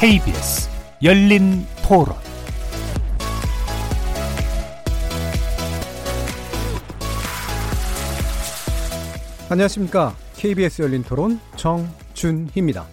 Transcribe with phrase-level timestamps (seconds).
[0.00, 0.70] KBS
[1.02, 2.16] 열린 토론
[9.50, 10.14] 안녕하십니까.
[10.36, 12.86] KBS 열린 토론 정준희입니다.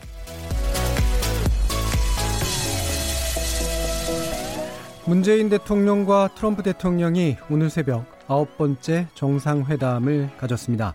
[5.05, 10.93] 문재인 대통령과 트럼프 대통령이 오늘 새벽 아홉 번째 정상회담을 가졌습니다.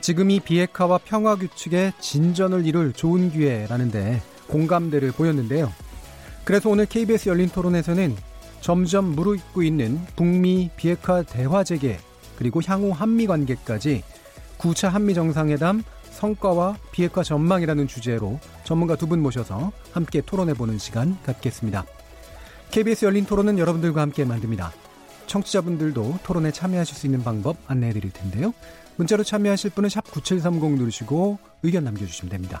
[0.00, 5.72] 지금이 비핵화와 평화 규칙의 진전을 이룰 좋은 기회라는데 공감대를 보였는데요.
[6.44, 8.14] 그래서 오늘 KBS 열린 토론에서는
[8.60, 11.98] 점점 무르익고 있는 북미 비핵화 대화 재개
[12.36, 14.04] 그리고 향후 한미 관계까지
[14.58, 21.16] 9차 한미 정상회담 성과와 비핵화 전망이라는 주제로 전문가 두 분 모셔서 함께 토론해 보는 시간
[21.24, 21.84] 갖겠습니다.
[22.70, 24.72] KBS 열린 토론은 여러분들과 함께 만듭니다.
[25.26, 28.52] 청취자분들도 토론에 참여하실 수 있는 방법 안내해 드릴 텐데요.
[28.96, 32.60] 문자로 참여하실 분은 샵 9730 누르시고 의견 남겨주시면 됩니다.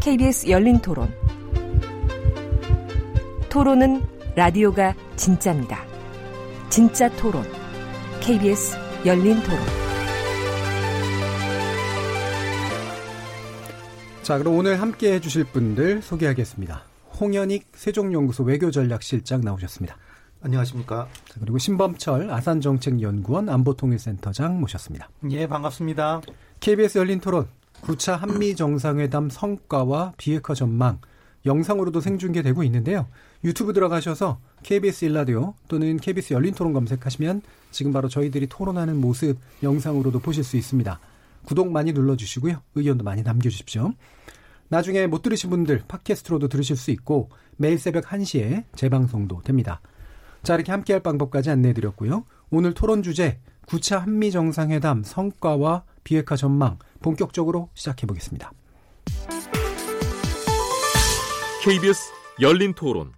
[0.00, 1.12] KBS 열린 토론.
[3.50, 4.00] 토론은
[4.34, 5.84] 라디오가 진짜입니다.
[6.70, 7.44] 진짜 토론,
[8.22, 9.58] KBS 열린 토론.
[14.22, 16.82] 자, 그럼 오늘 함께 해주실 분들 소개하겠습니다.
[17.20, 19.98] 홍현익 세종연구소 외교전략실장 나오셨습니다.
[20.42, 21.08] 안녕하십니까.
[21.28, 25.10] 자, 그리고 신범철 아산정책연구원 안보통일센터장 모셨습니다.
[25.30, 26.22] 예, 반갑습니다.
[26.60, 27.48] KBS 열린 토론
[27.82, 30.98] 9차 한미 정상회담 성과와 비핵화 전망
[31.46, 33.06] 영상으로도 생중계되고 있는데요.
[33.44, 40.20] 유튜브 들어가셔서 KBS 일라디오 또는 KBS 열린 토론 검색하시면 지금 바로 저희들이 토론하는 모습 영상으로도
[40.20, 41.00] 보실 수 있습니다.
[41.44, 42.60] 구독 많이 눌러주시고요.
[42.74, 43.94] 의견도 많이 남겨주십시오.
[44.68, 49.80] 나중에 못 들으신 분들 팟캐스트로도 들으실 수 있고 매일 새벽 1시에 재방송도 됩니다.
[50.42, 52.24] 자, 이렇게 함께할 방법까지 안내해드렸고요.
[52.50, 58.52] 오늘 토론 주제 9차 한미 정상회담 성과와 비핵화 전망 본격적으로 시작해 보겠습니다.
[61.62, 63.12] KBS 열린 토론.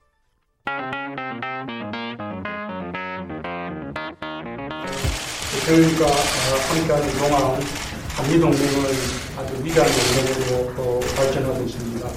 [5.66, 6.06] 저희가
[6.68, 7.60] 함께하는 동안
[8.16, 8.90] 한미 동맹을
[9.36, 12.08] 아주 위대한 동맹으로 발전하고 있습니다.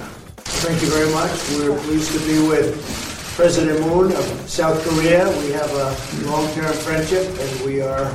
[0.65, 1.31] Thank you very much.
[1.53, 3.04] We're pleased to be with
[3.36, 5.28] President Moon of South Korea.
[5.40, 5.96] We have a
[6.28, 8.10] long-term friendship and we are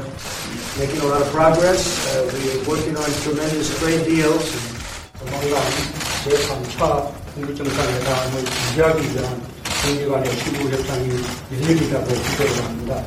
[0.78, 1.82] making a lot of progress.
[2.14, 4.54] Uh, we are working on tremendous trade deals.
[5.20, 5.62] 조만간
[6.26, 9.42] 제3차 국무정상회담을 준비하기 위한
[9.82, 11.10] 북미 간의 시구 협상이
[11.52, 13.06] 열리리라고 기대를 합니다.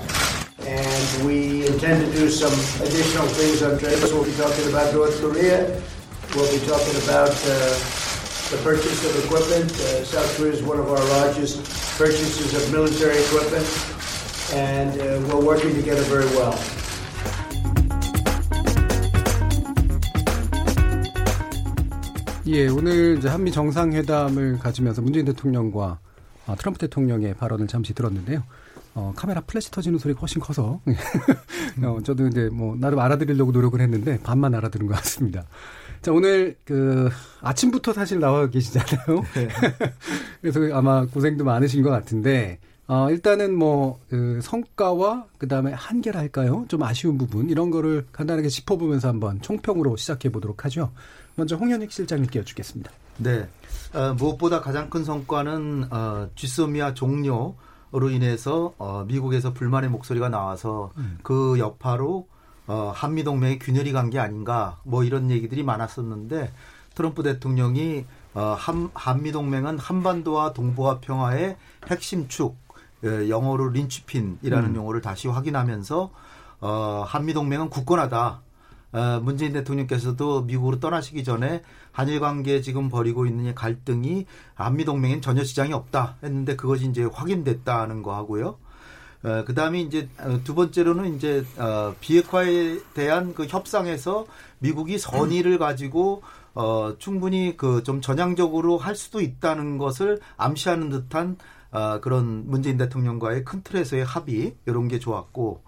[0.66, 3.99] And we intend to do some additional things on trade.
[3.99, 5.65] So we'll be talking about North Korea.
[6.34, 7.72] We'll be talking about uh,
[8.50, 9.72] the purchase of equipment.
[9.72, 11.65] Uh, South Korea is one of our largest
[11.98, 13.68] purchases of military equipment.
[14.54, 16.58] And uh, we're working together very well.
[22.46, 26.00] 예, 오늘 이제 한미 정상회담을 가지면서 문재인 대통령과
[26.46, 28.44] 아, 트럼프 대통령의 발언을 잠시 들었는데요.
[28.96, 30.81] 어, 카메라 플래시 터지는 소리가 훨씬 커서
[31.84, 35.46] 어, 저도 이제 뭐 나름 알아들으려고 노력을 했는데 반만 알아들은 것 같습니다.
[36.03, 37.09] 자 오늘 그
[37.40, 39.24] 아침부터 사실 나와 계시잖아요.
[39.36, 39.47] 네.
[40.41, 46.66] 그래서 아마 고생도 많으신 것 같은데 어, 일단은 뭐, 그 성과와 그 다음에 한계랄까요?
[46.68, 50.92] 좀 아쉬운 부분, 이런 거를 간단하게 짚어보면서 한번 총평으로 시작해 보도록 하죠.
[51.36, 52.92] 먼저 홍현익 실장님께 여쭙겠습니다.
[53.19, 53.47] 네.
[53.94, 61.19] 어, 무엇보다 가장 큰 성과는, 어, 쥐소미아 종료로 인해서, 어, 미국에서 불만의 목소리가 나와서 음.
[61.24, 62.27] 그 여파로,
[62.68, 66.51] 어, 한미 동맹이 균열이 간 게 아닌가, 뭐 이런 얘기들이 많았었는데,
[66.95, 68.06] 트럼프 대통령이
[68.36, 71.57] 어, 한, 한미 동맹은 한반도와 동북아 평화의
[71.88, 72.56] 핵심 축,
[73.04, 74.75] 예, 영어로 린치핀이라는 음.
[74.75, 76.12] 용어를 다시 확인하면서
[76.62, 78.42] 어, 한미 동맹은 굳건하다.
[78.94, 85.44] 어, 문재인 대통령께서도 미국으로 떠나시기 전에 한일 관계에 지금 벌이고 있는 갈등이 한미 동맹엔 전혀
[85.44, 88.57] 지장이 없다 했는데 그것이 이제 확인됐다는 거 하고요.
[89.24, 94.25] 어, 그 다음에 이제 어, 두 번째로는 이제 어, 비핵화에 대한 그 협상에서
[94.60, 96.24] 미국이 선의를 가지고
[96.54, 101.38] 어, 충분히 그 좀 전향적으로 할 수도 있다는 것을 암시하는 듯한
[101.72, 105.64] 어, 그런 문재인 대통령과의 큰 틀에서의 합의 이런 게 좋았고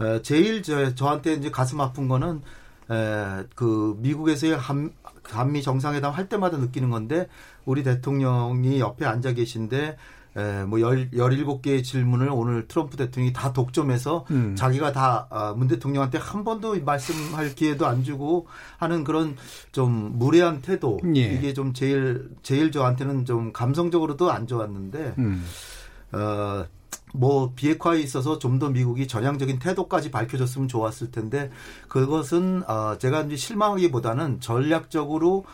[0.00, 2.42] 어, 제일 저, 저한테 이제 가슴 아픈 거는
[2.90, 4.92] 에, 그 미국에서의 한,
[5.24, 7.28] 한미 정상회담 할 때마다 느끼는 건데
[7.64, 9.96] 우리 대통령이 옆에 앉아 계신데
[10.36, 14.54] 에, 뭐 열, 17개의 질문을 오늘 트럼프 대통령이 다 독점해서 음.
[14.56, 18.46] 자기가 다, 아, 문 대통령한테 한 번도 말씀할 기회도 안 주고
[18.78, 19.36] 하는 그런
[19.72, 21.00] 좀 무례한 태도.
[21.16, 21.20] 예.
[21.20, 25.44] 이게 좀 제일, 제일 저한테는 좀 감성적으로도 안 좋았는데, 음.
[26.12, 26.64] 어,
[27.12, 31.50] 뭐 비핵화에 있어서 좀 더 미국이 전향적인 태도까지 밝혀졌으면 좋았을 텐데
[31.88, 35.46] 그것은 어, 제가 이제 실망하기보다는 전략적으로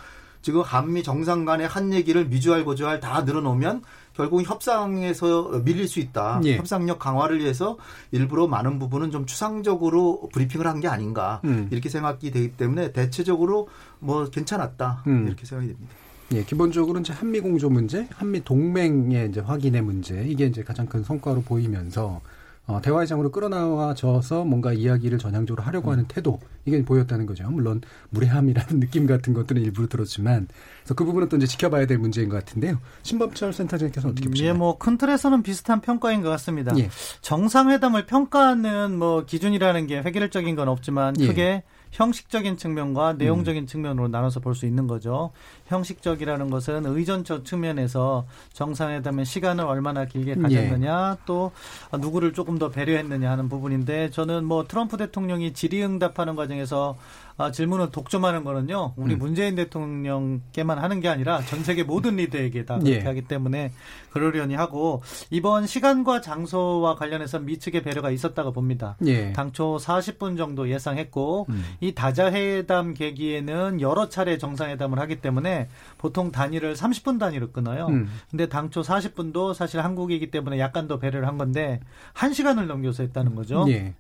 [0.43, 3.83] 지금 한미 정상 간의 한 얘기를 미주알 고주알 다 늘어놓으면
[4.17, 6.41] 결국 협상에서 밀릴 수 있다.
[6.45, 6.57] 예.
[6.57, 7.77] 협상력 강화를 위해서
[8.13, 11.69] 일부러 많은 부분은 좀 추상적으로 브리핑을 한 게 아닌가 음.
[11.71, 13.69] 이렇게 생각이 되기 때문에 대체적으로
[13.99, 15.27] 뭐 괜찮았다 음.
[15.27, 15.95] 이렇게 생각이 됩니다.
[16.35, 21.03] 예, 기본적으로 이제 한미 공조 문제, 한미 동맹의 이제 확인의 문제 이게 이제 가장 큰
[21.05, 22.21] 성과로 보이면서
[22.67, 27.49] 어, 대화의 장으로 끌어나와져서 뭔가 이야기를 전향적으로 하려고 하는 태도 이게 보였다는 거죠.
[27.49, 27.81] 물론
[28.11, 30.49] 무례함이라는 느낌 같은 것들은 일부러 들었지만
[30.83, 32.79] 그래서 그 부분은 또 이제 지켜봐야 될 문제인 것 같은데요.
[33.03, 34.53] 신범철 센터장님께서는 어떻게 보시나요?
[34.53, 36.77] 예, 뭐 큰 틀에서는 비슷한 평가인 것 같습니다.
[36.79, 36.91] 예.
[37.23, 41.27] 정상회담을 평가하는 뭐 기준이라는 게 획일적인 건 없지만 예.
[41.29, 41.63] 크게
[41.97, 43.19] 형식적인 측면과 음.
[43.19, 45.33] 내용적인 측면으로 나눠서 볼 수 있는 거죠.
[45.67, 50.35] 형식적이라는 것은 의전적 측면에서 정상회담의 시간을 얼마나 길게 예.
[50.35, 51.53] 가졌느냐 또
[51.93, 56.97] 누구를 조금 더 배려했느냐 하는 부분인데 저는 뭐 트럼프 대통령이 질의응답하는 과정에서
[57.39, 58.95] 아, 질문을 독점하는 거는요.
[58.97, 59.19] 우리 음.
[59.19, 63.01] 문재인 대통령께만 하는 게 아니라 전 세계 모든 리더에게 다 그렇게 예.
[63.01, 63.73] 하기 때문에
[64.11, 68.97] 그러려니 하고 이번 시간과 장소와 관련해서 미측의 배려가 있었다고 봅니다.
[69.05, 69.33] 예.
[69.35, 71.65] 당초 40분 정도 예상했고 음.
[71.81, 75.69] 이 다자 회담 계기에는 여러 차례 정상회담을 하기 때문에
[75.99, 77.89] 보통 단위를 30분 단위로 끊어요.
[77.89, 78.09] 음.
[78.31, 81.81] 근데 당초 40분도 사실 한국이기 때문에 약간 더 배려를 한 건데
[82.15, 83.67] 1시간을 넘겨서 했다는 거죠.
[83.69, 83.95] 예.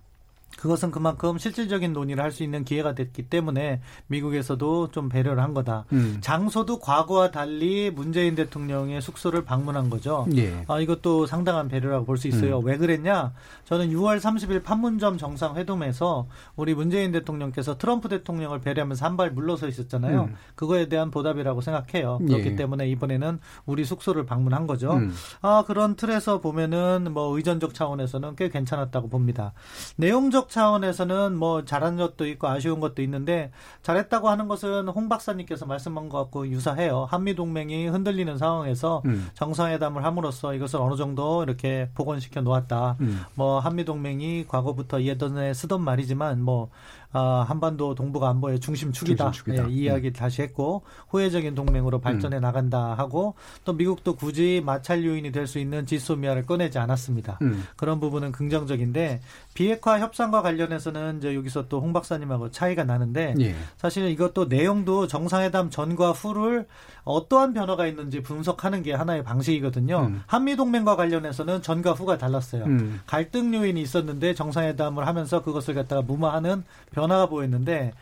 [0.56, 5.84] 그것은 그만큼 실질적인 논의를 할 수 있는 기회가 됐기 때문에 미국에서도 좀 배려를 한 거다.
[5.92, 6.18] 음.
[6.20, 10.26] 장소도 과거와 달리 문재인 대통령의 숙소를 방문한 거죠.
[10.36, 10.64] 예.
[10.66, 12.58] 아, 이것도 상당한 배려라고 볼 수 있어요.
[12.60, 13.32] 왜 그랬냐?
[13.66, 16.26] 저는 6월 30일 판문점 정상회담에서
[16.56, 20.24] 우리 문재인 대통령께서 트럼프 대통령을 배려하면서 한 발 물러서 있었잖아요.
[20.24, 20.34] 음.
[20.54, 22.18] 그거에 대한 보답이라고 생각해요.
[22.18, 22.56] 그렇기 예.
[22.56, 24.92] 때문에 이번에는 우리 숙소를 방문한 거죠.
[24.92, 25.12] 음.
[25.40, 29.52] 아, 그런 틀에서 보면은 뭐 의전적 차원에서는 꽤 괜찮았다고 봅니다.
[29.96, 33.50] 내용적 차원에서는 뭐 잘한 것도 있고 아쉬운 것도 있는데
[33.82, 37.06] 잘했다고 하는 것은 홍 박사님께서 말씀한 것 같고 유사해요.
[37.10, 39.28] 한미 동맹이 흔들리는 상황에서 음.
[39.34, 42.96] 정상회담을 함으로써 이것을 어느 정도 이렇게 복원시켜 놓았다.
[43.00, 43.22] 음.
[43.34, 46.70] 뭐 한미 동맹이 과거부터 예전에 쓰던 말이지만 뭐
[47.12, 49.24] 아, 한반도 동북 안보의 중심축이다.
[49.32, 49.62] 중심축이다.
[49.64, 49.70] 음.
[49.70, 55.32] 예, 이 이야기 다시 했고 후회적인 동맹으로 발전해 나간다 하고 또 미국도 굳이 마찰 요인이
[55.32, 57.38] 될 수 있는 지소미아를 꺼내지 않았습니다.
[57.42, 57.64] 음.
[57.76, 59.20] 그런 부분은 긍정적인데
[59.54, 63.54] 비핵화 협상과 관련해서는 이제 여기서 또 홍 박사님하고 차이가 나는데 예.
[63.76, 66.66] 사실 이것도 내용도 정상회담 전과 후를
[67.04, 70.06] 어떠한 변화가 있는지 분석하는 게 하나의 방식이거든요.
[70.10, 70.22] 음.
[70.26, 72.64] 한미 동맹과 관련해서는 전과 후가 달랐어요.
[72.64, 73.00] 음.
[73.06, 76.64] 갈등 요인이 있었는데 정상회담을 하면서 그것을 갖다가 무마하는
[76.96, 77.92] 변화가 보였는데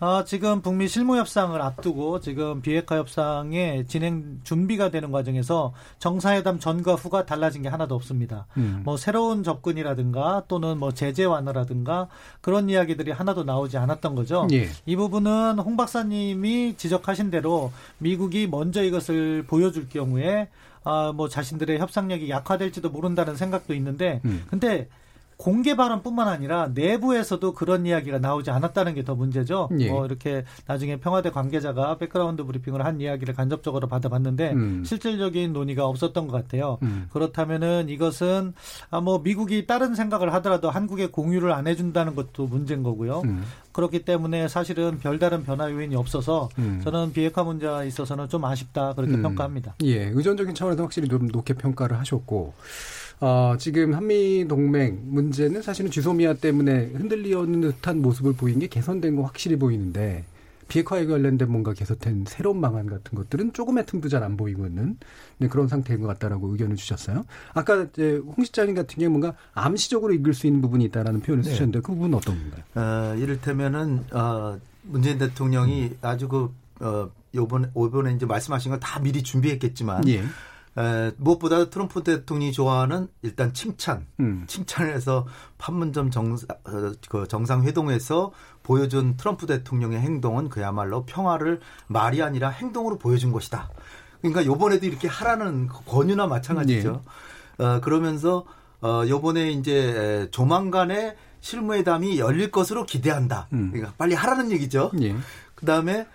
[0.00, 6.96] 아, 지금 북미 실무 협상을 앞두고 지금 비핵화 협상의 진행 준비가 되는 과정에서 정상회담 전과
[6.96, 8.46] 후가 달라진 게 하나도 없습니다.
[8.56, 8.82] 음.
[8.84, 12.08] 뭐 새로운 접근이라든가 또는 뭐 제재 완화라든가
[12.40, 14.48] 그런 이야기들이 하나도 나오지 않았던 거죠.
[14.52, 14.68] 예.
[14.84, 20.48] 이 부분은 홍 박사님이 지적하신 대로 미국이 먼저 이것을 보여줄 경우에
[20.82, 24.44] 아, 뭐 자신들의 협상력이 약화될지도 모른다는 생각도 있는데 음.
[24.48, 24.88] 근데
[25.40, 29.70] 공개 발언뿐만 아니라 내부에서도 그런 이야기가 나오지 않았다는 게 더 문제죠.
[29.78, 29.88] 예.
[29.90, 34.84] 뭐 이렇게 나중에 청와대 관계자가 백그라운드 브리핑을 한 이야기를 간접적으로 받아봤는데 음.
[34.84, 36.76] 실질적인 논의가 없었던 것 같아요.
[36.82, 37.06] 음.
[37.10, 38.52] 그렇다면은 이것은
[38.90, 43.22] 아 뭐 미국이 다른 생각을 하더라도 한국에 공유를 안 해준다는 것도 문제인 거고요.
[43.24, 43.42] 음.
[43.72, 46.82] 그렇기 때문에 사실은 별다른 변화 요인이 없어서 음.
[46.84, 49.22] 저는 비핵화 문제에 있어서는 좀 아쉽다 그렇게 음.
[49.22, 49.76] 평가합니다.
[49.84, 52.52] 예, 의존적인 차원에서 확실히 좀 높게 평가를 하셨고,
[53.20, 59.22] 어, 지금 한미 동맹 문제는 사실은 지소미아 때문에 흔들리는 듯한 모습을 보인 게 개선된 거
[59.22, 60.24] 확실히 보이는데,
[60.68, 64.96] 비핵화에 관련된 뭔가 개선된 새로운 방안 같은 것들은 조금의 틈도 잘 안 보이고 있는
[65.38, 67.24] 네, 그런 상태인 것 같다라고 의견을 주셨어요.
[67.54, 71.50] 아까 이제 홍 실장님 같은 경우 뭔가 암시적으로 읽을 수 있는 부분이 있다라는 표현을 네.
[71.50, 72.62] 쓰셨는데 그 부분은 어떤 건가요?
[72.76, 80.06] 어, 이를테면은 어, 문재인 대통령이 아주 그 어, 요번에 요번에 이제 말씀하신 거다 미리 준비했겠지만
[80.08, 80.22] 예.
[80.76, 84.06] 에, 무엇보다 트럼프 대통령이 좋아하는 일단 칭찬.
[84.20, 84.44] 음.
[84.46, 85.26] 칭찬을 해서
[85.58, 93.32] 판문점 정상, 어, 그 정상회동에서 보여준 트럼프 대통령의 행동은 그야말로 평화를 말이 아니라 행동으로 보여준
[93.32, 93.70] 것이다.
[94.20, 97.02] 그러니까 요번에도 이렇게 하라는 권유나 마찬가지죠.
[97.58, 98.44] 어, 그러면서
[98.80, 103.48] 어, 요번에 이제 에, 조만간에 실무회담이 열릴 것으로 기대한다.
[103.52, 103.70] 음.
[103.72, 104.90] 그러니까 빨리 하라는 얘기죠.
[105.02, 105.16] 예.
[105.54, 106.06] 그다음에 어,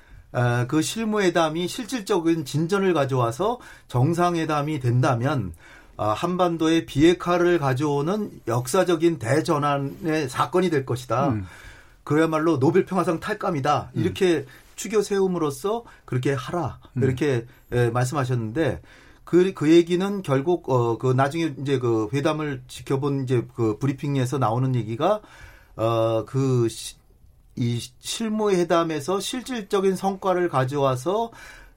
[0.67, 5.53] 그 실무회담이 실질적인 진전을 가져와서 정상회담이 된다면
[5.97, 11.29] 아, 한반도의 비핵화를 가져오는 역사적인 대전환의 사건이 될 것이다.
[11.29, 11.45] 음.
[12.03, 13.91] 그야말로 노벨 평화상 탈감이다.
[13.95, 14.01] 음.
[14.01, 16.79] 이렇게 추겨 세움으로써 그렇게 하라.
[16.97, 17.03] 음.
[17.03, 18.81] 이렇게 예, 말씀하셨는데
[19.23, 24.75] 그, 그 얘기는 결국, 어, 그 나중에 이제 그 회담을 지켜본 이제 그 브리핑에서 나오는
[24.75, 25.21] 얘기가,
[25.75, 26.95] 어, 그, 시,
[27.55, 31.31] 이 실무회담에서 실질적인 성과를 가져와서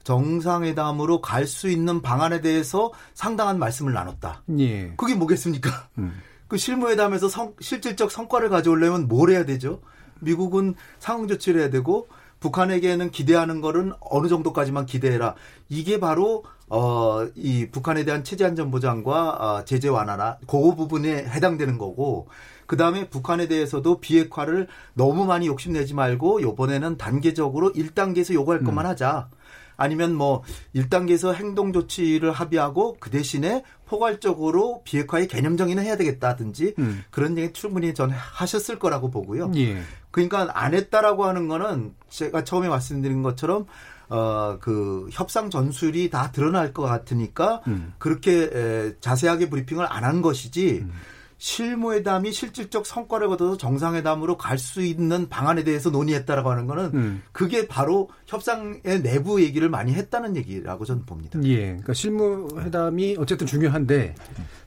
[0.05, 4.43] 정상회담으로 갈 수 있는 방안에 대해서 상당한 말씀을 나눴다.
[4.59, 4.93] 예.
[4.97, 5.89] 그게 뭐겠습니까?
[5.99, 6.21] 음.
[6.47, 9.81] 그 실무회담에서 성, 실질적 성과를 가져오려면 뭘 해야 되죠?
[10.21, 12.09] 미국은 상응 조치를 해야 되고
[12.41, 15.35] 북한에게는 기대하는 거는 어느 정도까지만 기대해라.
[15.69, 21.79] 이게 바로 어, 이 북한에 대한 체제 안전 보장과 어, 제재 완화나 그 부분에 해당되는
[21.79, 22.29] 거고
[22.67, 28.67] 그 다음에 북한에 대해서도 비핵화를 너무 많이 욕심내지 말고 요번에는 단계적으로 1단계에서 요구할 음.
[28.67, 29.31] 것만 하자.
[29.79, 30.43] 아니면 뭐
[30.75, 37.05] 1단계에서 행동 조치를 합의하고 그 대신에 포괄적으로 비핵화의 개념 정의는 해야 되겠다든지 음.
[37.11, 39.51] 그런 얘기 충분히 전 하셨을 거라고 보고요.
[39.57, 39.81] 예.
[40.11, 43.67] 그러니까 안 했다라고 하는 거는 제가 처음에 말씀드린 것처럼
[44.09, 47.93] 어, 그 협상 전술이 다 드러날 것 같으니까 음.
[47.99, 50.93] 그렇게 에, 자세하게 브리핑을 안 한 것이지 음.
[51.39, 57.23] 실무회담이 실질적 성과를 거둬서 정상회담으로 갈 수 있는 방안에 대해서 논의했다라고 하는 거는 음.
[57.31, 61.39] 그게 바로 협상의 내부 얘기를 많이 했다는 얘기라고 저는 봅니다.
[61.45, 61.67] 예.
[61.67, 64.17] 그러니까 실무회담이 어쨌든 중요한데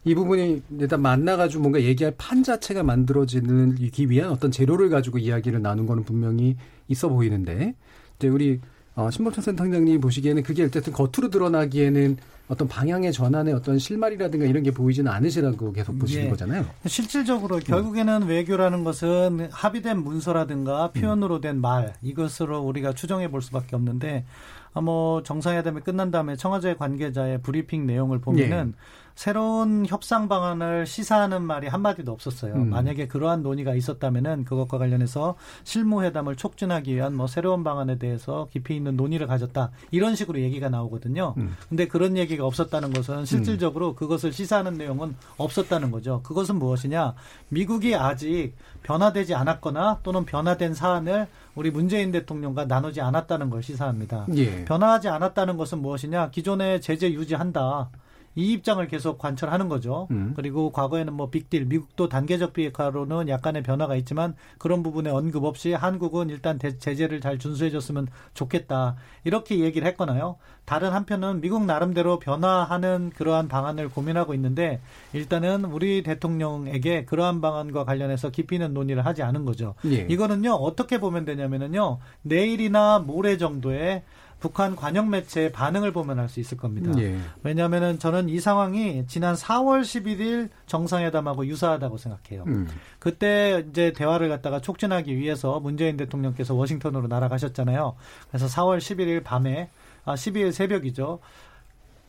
[0.06, 5.86] 이 부분이 일단 만나가지고 뭔가 얘기할 판 자체가 만들어지기 위한 어떤 재료를 가지고 이야기를 나눈
[5.86, 6.56] 거는 분명히
[6.88, 7.76] 있어 보이는데
[8.18, 8.62] 이제 우리
[9.02, 12.18] 어, 신범철 센터장님이 보시기에는 그게 어쨌든 겉으로 드러나기에는
[12.50, 16.30] 어떤 방향의 전환의 어떤 실마리라든가 이런 게 보이지는 않으시라고 계속 보시는 예.
[16.30, 16.66] 거잖아요.
[16.86, 24.26] 실질적으로 결국에는 외교라는 것은 합의된 문서라든가 표현으로 된 말 이것으로 우리가 추정해 볼 수밖에 없는데
[24.74, 28.82] 아, 뭐 정상회담이 끝난 다음에 청와대 관계자의 브리핑 내용을 보면은 예.
[29.16, 32.54] 새로운 협상 방안을 시사하는 말이 한마디도 없었어요.
[32.56, 32.70] 음.
[32.70, 38.96] 만약에 그러한 논의가 있었다면은 그것과 관련해서 실무회담을 촉진하기 위한 뭐 새로운 방안에 대해서 깊이 있는
[38.96, 39.72] 논의를 가졌다.
[39.92, 41.36] 이런 식으로 얘기가 나오거든요.
[41.38, 41.56] 음.
[41.70, 43.96] 근데 그런 얘기가 없었다는 것은 실질적으로 음.
[43.96, 46.22] 그것을 시사하는 내용은 없었다는 거죠.
[46.24, 47.14] 그것은 무엇이냐?
[47.50, 48.54] 미국이 아직
[48.84, 54.26] 변화되지 않았거나 또는 변화된 사안을 우리 문재인 대통령과 나누지 않았다는 걸 시사합니다.
[54.36, 54.66] 예.
[54.66, 56.32] 변화하지 않았다는 것은 무엇이냐?
[56.32, 57.90] 기존의 제재 유지한다.
[58.36, 60.08] 이 입장을 계속 관철하는 거죠.
[60.12, 60.34] 음.
[60.36, 66.30] 그리고 과거에는 뭐 빅딜, 미국도 단계적 비핵화로는 약간의 변화가 있지만 그런 부분에 언급 없이 한국은
[66.30, 68.96] 일단 제재를 잘 준수해줬으면 좋겠다.
[69.24, 70.38] 이렇게 얘기를 했거나요.
[70.66, 74.80] 다른 한편은 미국 나름대로 변화하는 그러한 방안을 고민하고 있는데
[75.12, 79.76] 일단은 우리 대통령에게 그러한 방안과 관련해서 깊이 있는 논의를 하지 않은 거죠.
[79.86, 80.06] 예.
[80.10, 84.04] 이거는요 어떻게 보면 되냐면은요 내일이나 모레 정도에
[84.42, 86.92] 북한 관영 매체의 반응을 보면 알 수 있을 겁니다.
[86.98, 87.18] 예.
[87.44, 92.46] 왜냐하면은 저는 이 상황이 지난 4월 11일 정상회담하고 유사하다고 생각해요.
[92.48, 92.68] 음.
[93.00, 97.96] 그때 이제 대화를 갖다가 촉진하기 위해서 문재인 대통령께서 워싱턴으로 날아가셨잖아요.
[98.30, 99.70] 그래서 4월 11일 밤에
[100.06, 101.20] 아 12일 새벽이죠.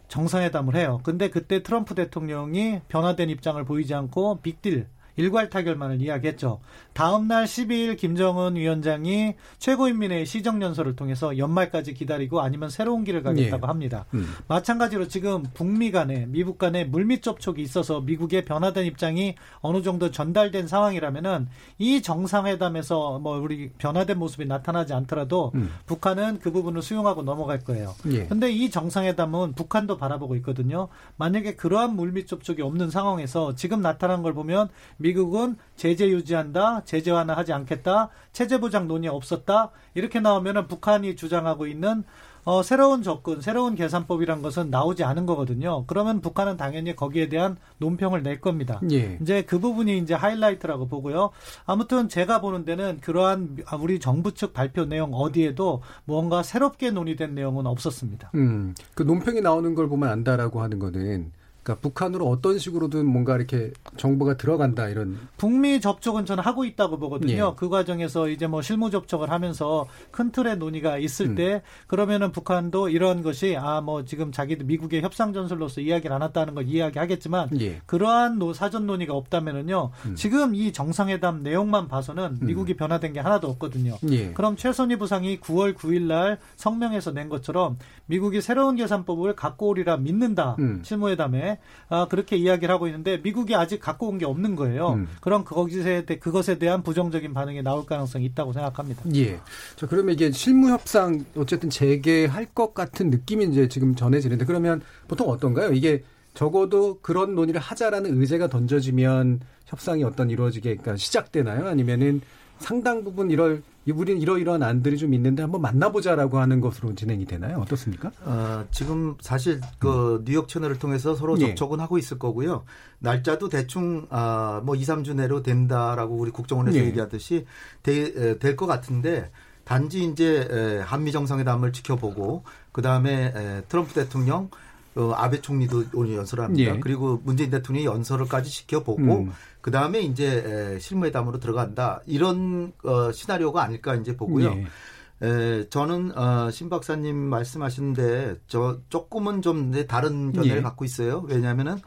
[0.09, 1.01] 정상회담을 해요.
[1.03, 6.61] 근데 그때 트럼프 대통령이 변화된 입장을 보이지 않고 빅딜 일괄 타결만을 이야기했죠.
[6.93, 13.69] 다음 날 12일 김정은 위원장이 최고인민회의 시정연설을 통해서 연말까지 기다리고 아니면 새로운 길을 가겠다고 예.
[13.69, 14.07] 합니다.
[14.15, 14.27] 음.
[14.49, 20.67] 마찬가지로 지금 북미 간에 미국 간에 물밑 접촉이 있어서 미국의 변화된 입장이 어느 정도 전달된
[20.67, 25.71] 상황이라면은 이 정상회담에서 뭐 우리 변화된 모습이 나타나지 않더라도 음.
[25.87, 27.95] 북한은 그 부분을 수용하고 넘어갈 거예요.
[28.07, 28.27] 예.
[28.27, 30.89] 근데 이 정상회담은 북한도 바라보고 있거든요.
[31.17, 34.69] 만약에 그러한 물밑 접촉이 없는 상황에서 지금 나타난 걸 보면
[35.03, 42.05] 미국은 제재 유지한다, 제재 완화하지 않겠다, 체제 보장 논의 없었다 이렇게 나오면은 북한이 주장하고 있는
[42.45, 45.85] 어, 새로운 접근, 새로운 계산법이란 것은 나오지 않은 거거든요.
[45.87, 48.81] 그러면 북한은 당연히 거기에 대한 논평을 낼 겁니다.
[48.91, 49.17] 예.
[49.21, 51.31] 이제 그 부분이 이제 하이라이트라고 보고요.
[51.67, 57.67] 아무튼 제가 보는 데는 그러한 우리 정부 측 발표 내용 어디에도 뭔가 새롭게 논의된 내용은
[57.67, 58.33] 없었습니다.
[58.35, 61.31] 음, 그 논평이 나오는 걸 보면 안다라고 하는 거는
[61.63, 67.33] 그러니까 북한으로 어떤 식으로든 뭔가 이렇게 정보가 들어간다 이런 북미 접촉은 저는 하고 있다고 보거든요.
[67.53, 67.55] 예.
[67.57, 71.35] 그 과정에서 이제 뭐 실무 접촉을 하면서 큰 틀의 논의가 있을 음.
[71.35, 76.55] 때 그러면은 북한도 이런 것이 아 뭐 지금 자기도 미국의 협상 전술로서 이야기를 안 했다는
[76.55, 77.81] 걸 이야기하겠지만 예.
[77.87, 79.91] 그러한 노, 사전 논의가 없다면은요.
[80.07, 80.15] 음.
[80.15, 82.47] 지금 이 정상회담 내용만 봐서는 음.
[82.47, 82.77] 미국이 음.
[82.77, 83.99] 변화된 게 하나도 없거든요.
[84.11, 84.33] 예.
[84.33, 90.57] 그럼 최선희 부상이 9월 9일 날 성명에서 낸 것처럼 미국이 새로운 계산법을 갖고 오리라 믿는다.
[90.59, 90.81] 음.
[90.85, 91.52] 실무회담에
[91.89, 94.93] 아, 그렇게 이야기를 하고 있는데 미국이 아직 갖고 온 게 없는 거예요.
[94.95, 95.09] 음.
[95.21, 99.03] 그럼 그것에, 그것에 대한 부정적인 반응이 나올 가능성이 있다고 생각합니다.
[99.17, 99.41] 예.
[99.77, 105.29] 자, 그러면 이게 실무 협상 어쨌든 재개할 것 같은 느낌이 이제 지금 전해지는데 그러면 보통
[105.29, 105.73] 어떤가요?
[105.73, 106.05] 이게
[106.35, 111.67] 적어도 그런 논의를 하자라는 의제가 던져지면 협상이 어떤 이루어지게 그러니까 시작되나요?
[111.69, 112.21] 아니면은
[112.59, 117.59] 상당 부분 이럴 우리는 이러이러한 안들이 좀 있는데 한번 만나보자라고 하는 것으로 진행이 되나요?
[117.59, 118.13] 어떻습니까?
[118.25, 121.49] 어, 지금 사실 그 뉴욕 채널을 통해서 서로 예.
[121.49, 122.65] 접촉은 하고 있을 거고요.
[123.01, 126.85] 날짜도 대충 아, 뭐 2, 3주 내로 된다라고 우리 국정원에서 예.
[126.85, 127.45] 얘기하듯이
[127.83, 129.31] 될 것 같은데
[129.65, 134.51] 단지 이제 에, 한미 정상회담을 지켜보고 그다음에 에, 트럼프 대통령
[134.95, 136.75] 어, 아베 총리도 오늘 연설을 합니다.
[136.75, 136.81] 예.
[136.81, 139.33] 그리고 문재인 대통령이 연설을까지 지켜보고 음.
[139.61, 144.51] 그 다음에 이제 에, 실무회담으로 들어간다 이런 어, 시나리오가 아닐까 이제 보고요.
[144.51, 145.27] 예.
[145.27, 150.63] 에, 저는 어, 신 박사님 말씀하시는데 저 조금은 좀 네, 다른 견해를 예.
[150.63, 151.25] 갖고 있어요.
[151.27, 151.79] 왜냐하면은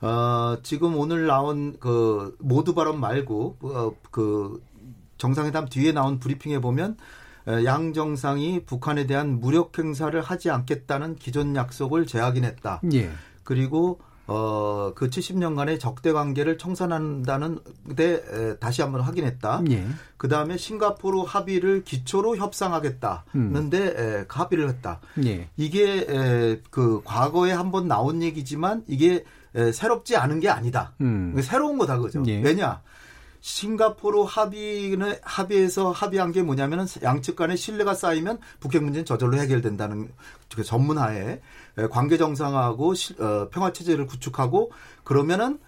[0.00, 4.62] 어, 지금 오늘 나온 그 모두 발언 말고 어, 그
[5.18, 6.96] 정상회담 뒤에 나온 브리핑에 보면 에,
[7.64, 12.80] 양 정상이 북한에 대한 무력 행사를 하지 않겠다는 기존 약속을 재확인했다.
[12.92, 13.10] 예.
[13.44, 14.00] 그리고
[14.32, 17.58] 어, 그 70년간의 적대 관계를 청산한다는
[17.96, 19.62] 데 에, 다시 한번 확인했다.
[19.72, 19.84] 예.
[20.16, 25.00] 그 다음에 싱가포르 합의를 기초로 협상하겠다는데 에, 그 합의를 했다.
[25.24, 25.48] 예.
[25.56, 29.24] 이게 에, 그 과거에 한번 나온 얘기지만 이게
[29.56, 30.92] 에, 새롭지 않은 게 아니다.
[31.00, 31.34] 음.
[31.42, 32.22] 새로운 거다 그죠?
[32.28, 32.40] 예.
[32.40, 32.80] 왜냐?
[33.40, 40.12] 싱가포르 합의는 합의에서 합의한 게 뭐냐면은 양측 간의 신뢰가 쌓이면 북핵 문제는 저절로 해결된다는
[40.54, 41.40] 그 전문하에
[41.78, 44.72] 에, 관계 정상화하고 시- 어, 평화 체제를 구축하고
[45.04, 45.58] 그러면은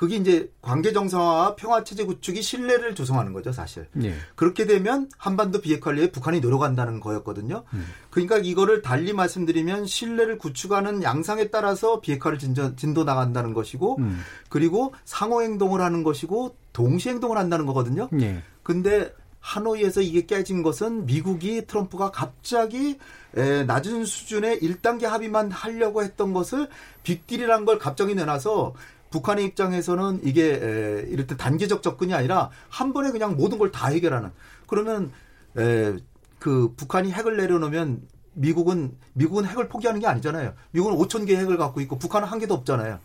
[0.00, 3.86] 그게 이제 관계 정상화와 평화 체제 구축이 신뢰를 조성하는 거죠, 사실.
[4.02, 4.14] 예.
[4.34, 7.64] 그렇게 되면 한반도 비핵 관리에 북한이 노력한다는 거였거든요.
[8.08, 14.22] 그러니까 이거를 달리 말씀드리면 신뢰를 구축하는 양상에 따라서 비핵화를 진전, 진도 나간다는 것이고 음.
[14.48, 18.08] 그리고 상호 행동을 하는 것이고 동시 행동을 한다는 거거든요.
[18.22, 18.42] 예.
[18.62, 22.98] 근데 하노이에서 이게 깨진 것은 미국이 트럼프가 갑자기
[23.36, 26.68] 에, 낮은 수준의 1단계 합의만 하려고 했던 것을
[27.02, 28.74] 빅딜이라는 걸 갑자기 내놔서
[29.10, 34.30] 북한의 입장에서는 이게 에, 이를테 단계적 접근이 아니라 한 번에 그냥 모든 걸 다 해결하는
[34.66, 35.12] 그러면
[35.58, 35.94] 에,
[36.38, 38.02] 그 북한이 핵을 내려놓으면
[38.34, 40.54] 미국은 미국은 핵을 포기하는 게 아니잖아요.
[40.70, 42.98] 미국은 5천 개 핵을 갖고 있고 북한은 한 개도 없잖아요.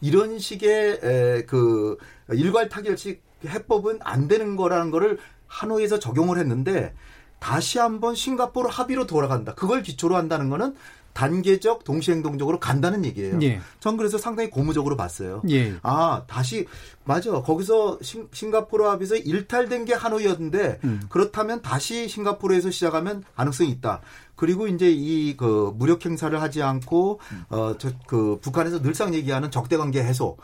[0.00, 1.98] 이런 식의 에, 그
[2.30, 6.94] 일괄 타결식 해법은 안 되는 거라는 거를 하노이에서 적용을 했는데
[7.38, 9.54] 다시 한번 싱가포르 합의로 돌아간다.
[9.54, 10.74] 그걸 기초로 한다는 거는
[11.20, 13.38] 단계적 동시행동적으로 간다는 얘기예요.
[13.42, 13.60] 예.
[13.78, 15.42] 전 그래서 상당히 고무적으로 봤어요.
[15.50, 15.74] 예.
[15.82, 16.66] 아, 다시
[17.04, 17.30] 맞아.
[17.42, 21.02] 거기서 싱, 싱가포르 합의에서 일탈된 게 하노이였는데 음.
[21.10, 24.00] 그렇다면 다시 싱가포르에서 시작하면 가능성이 있다.
[24.34, 30.38] 그리고 이제 이 그 무력 행사를 하지 않고 어저그 북한에서 늘상 얘기하는 적대 관계 해소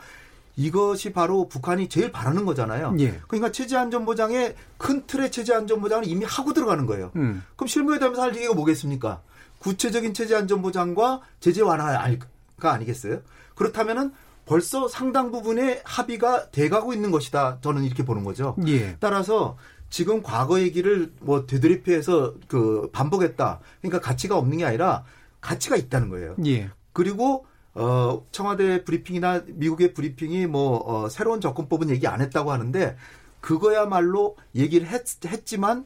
[0.56, 2.94] 이것이 바로 북한이 제일 바라는 거잖아요.
[3.00, 3.18] 예.
[3.28, 7.10] 그러니까 체제 안전보장의 큰 틀의 체제 안전보장을 이미 하고 들어가는 거예요.
[7.16, 7.42] 음.
[7.56, 9.22] 그럼 실무회담에서 할 얘기가 뭐겠습니까?
[9.58, 13.20] 구체적인 체제 안전 보장과 제재 완화가 아니겠어요?
[13.54, 14.12] 그렇다면은
[14.44, 17.58] 벌써 상당 부분의 합의가 돼가고 있는 것이다.
[17.60, 18.54] 저는 이렇게 보는 거죠.
[18.68, 18.96] 예.
[19.00, 19.56] 따라서
[19.90, 23.60] 지금 과거 얘기를 뭐 되돌이피해서 그 반복했다.
[23.80, 25.04] 그러니까 가치가 없는 게 아니라
[25.40, 26.36] 가치가 있다는 거예요.
[26.46, 26.70] 예.
[26.92, 32.96] 그리고 어 청와대 브리핑이나 미국의 브리핑이 뭐 어, 새로운 접근법은 얘기 안 했다고 하는데
[33.40, 35.84] 그거야말로 얘기를 했, 했지만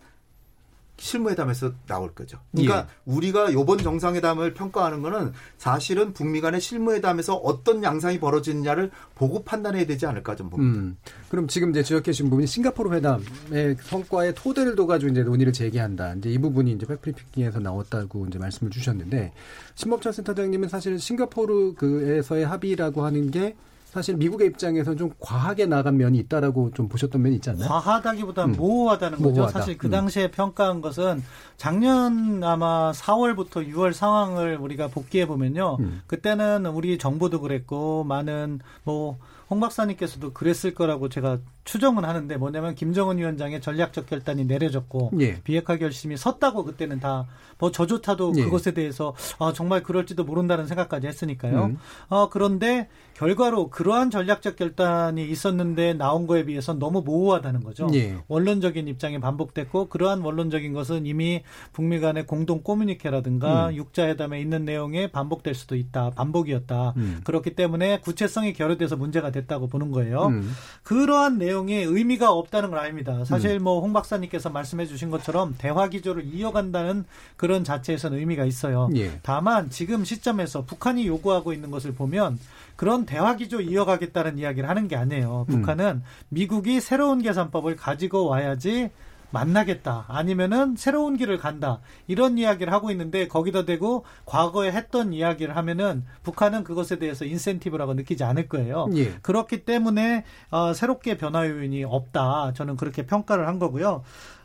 [1.01, 2.39] 실무회담에서 나올 거죠.
[2.53, 9.87] 그러니까 우리가 요번 정상회담을 평가하는 거는 사실은 북미 간의 실무회담에서 어떤 양상이 벌어지느냐를 보고 판단해야
[9.87, 10.79] 되지 않을까 좀 봅니다.
[10.79, 10.97] 음.
[11.31, 16.15] 그럼 지금 이제 지적해 주신 부분이 싱가포르 회담의 성과의 토대를 둬가지고 이제 논의를 재개한다.
[16.15, 19.33] 이제 이 부분이 이제 백프리핑에서 나왔다고 이제 말씀을 주셨는데
[19.75, 23.57] 신범철 센터장님은 사실 싱가포르 그에서의 합의라고 하는 게
[23.91, 27.69] 사실 미국의 입장에서 좀 과하게 나간 면이 있다라고 좀 보셨던 면이 있지 않나요?
[27.69, 28.53] 과하다기보다 음.
[28.53, 29.31] 모호하다는 거죠.
[29.31, 29.59] 모호하다.
[29.59, 29.91] 사실 그 음.
[29.91, 31.23] 당시에 평가한 것은
[31.57, 35.79] 작년 아마 4월부터 6월 상황을 우리가 복기해 보면요.
[35.81, 36.03] 음.
[36.07, 39.19] 그때는 우리 정부도 그랬고 많은 뭐
[39.51, 41.39] 홍 박사님께서도 그랬을 거라고 제가
[41.71, 45.41] 추정은 하는데 뭐냐면 김정은 위원장의 전략적 결단이 내려졌고 예.
[45.43, 47.29] 비핵화 결심이 섰다고 그때는 다
[47.61, 48.45] 뭐 저조차도 예.
[48.45, 51.67] 그것에 대해서 아 정말 그럴지도 모른다는 생각까지 했으니까요.
[51.67, 51.79] 음.
[52.09, 57.89] 어 그런데 결과로 그러한 전략적 결단이 있었는데 나온 거에 비해서 너무 모호하다는 거죠.
[57.93, 58.17] 예.
[58.29, 63.75] 원론적인 입장이 반복됐고 그러한 원론적인 것은 이미 북미 간의 공동 꼬뮤니케라든가 음.
[63.75, 66.11] 육자회담에 있는 내용에 반복될 수도 있다.
[66.11, 66.95] 반복이었다.
[66.97, 67.21] 음.
[67.25, 70.27] 그렇기 때문에 구체성이 결여돼서 문제가 됐다고 보는 거예요.
[70.29, 70.51] 음.
[70.83, 73.25] 그러한 내용 에 의미가 없다는 건 아닙니다.
[73.25, 77.05] 사실 뭐홍 박사님께서 말씀해 주신 것처럼 대화 기조를 이어간다는
[77.37, 78.89] 그런 자체에서는 의미가 있어요.
[78.97, 79.19] 예.
[79.23, 82.39] 다만 지금 시점에서 북한이 요구하고 있는 것을 보면
[82.77, 85.47] 그런 대화 기조 이어가겠다는 이야기를 하는 게 아니에요.
[85.51, 85.57] 음.
[85.57, 88.91] 북한은 미국이 새로운 계산법을 가지고 와야지
[89.31, 96.05] 만나겠다 아니면은 새로운 길을 간다 이런 이야기를 하고 있는데 거기다 대고 과거에 했던 이야기를 하면은
[96.23, 98.89] 북한은 그것에 대해서 인센티브라고 느끼지 않을 거예요.
[98.95, 99.15] 예.
[99.23, 104.03] 그렇기 때문에 어, 새롭게 변화 요인이 없다 저는 그렇게 평가를 한 거고요.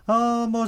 [0.08, 0.68] 어뭐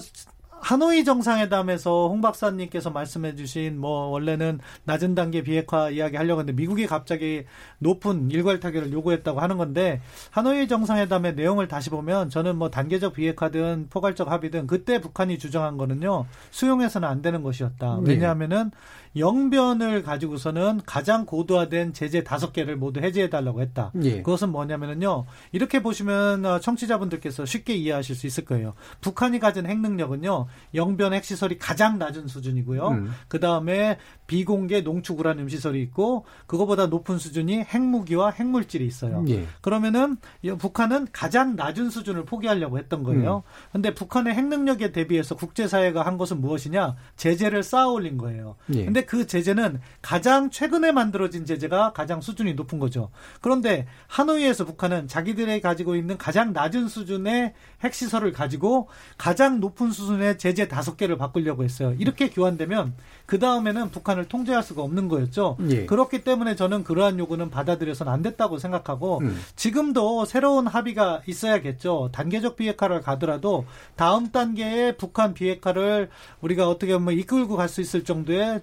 [0.62, 6.88] 하노이 정상회담에서 홍 박사님께서 말씀해 주신 뭐 원래는 낮은 단계 비핵화 이야기 하려고 했는데 미국이
[6.88, 7.46] 갑자기
[7.80, 13.88] 높은 일괄 타결을 요구했다고 하는 건데 하노이 정상회담의 내용을 다시 보면 저는 뭐 단계적 비핵화든
[13.89, 18.00] 포괄적 합의든 그때 북한이 주장한 거는요 수용해서는 안 되는 것이었다.
[18.04, 18.13] 네.
[18.13, 18.72] 왜냐하면은
[19.15, 23.91] 영변을 가지고서는 가장 고도화된 제재 다섯 개를 모두 해제해 달라고 했다.
[24.04, 24.17] 예.
[24.22, 25.26] 그것은 뭐냐면은요.
[25.52, 28.74] 이렇게 보시면 어, 청취자분들께서 쉽게 이해하실 수 있을 거예요.
[29.02, 30.48] 북한이 가진 핵 능력은요.
[30.74, 32.88] 영변 핵 시설이 가장 낮은 수준이고요.
[32.89, 33.13] 음.
[33.28, 39.24] 그다음에 비공개 농축 우라늄 시설이 있고 그거보다 높은 수준이 핵무기와 핵물질이 있어요.
[39.30, 39.46] 예.
[39.62, 43.44] 그러면은 이 북한은 가장 낮은 수준을 포기하려고 했던 거예요.
[43.72, 46.96] 근데 북한의 핵 능력에 대비해서 국제사회가 한 것은 무엇이냐?
[47.16, 48.58] 제재를 쌓아 올린 거예요.
[48.74, 48.86] 예.
[48.86, 53.10] 근데 그 제재는 가장 최근에 만들어진 제재가 가장 수준이 높은 거죠.
[53.42, 60.68] 그런데 하노이에서 북한은 자기들이 가지고 있는 가장 낮은 수준의 핵시설을 가지고 가장 높은 수준의 제재
[60.68, 61.96] 다섯 개를 바꾸려고 했어요.
[61.98, 65.58] 이렇게 교환되면 그 다음에는 북한 을 통제할 수가 없는 거였죠.
[65.69, 65.86] 예.
[65.86, 69.38] 그렇기 때문에 저는 그러한 요구는 받아들여서는 안 됐다고 생각하고 음.
[69.56, 72.10] 지금도 새로운 합의가 있어야겠죠.
[72.12, 76.10] 단계적 비핵화를 가더라도 다음 단계의 북한 비핵화를
[76.41, 78.62] 우리가 어떻게 보면 이끌고 갈 수 있을 정도의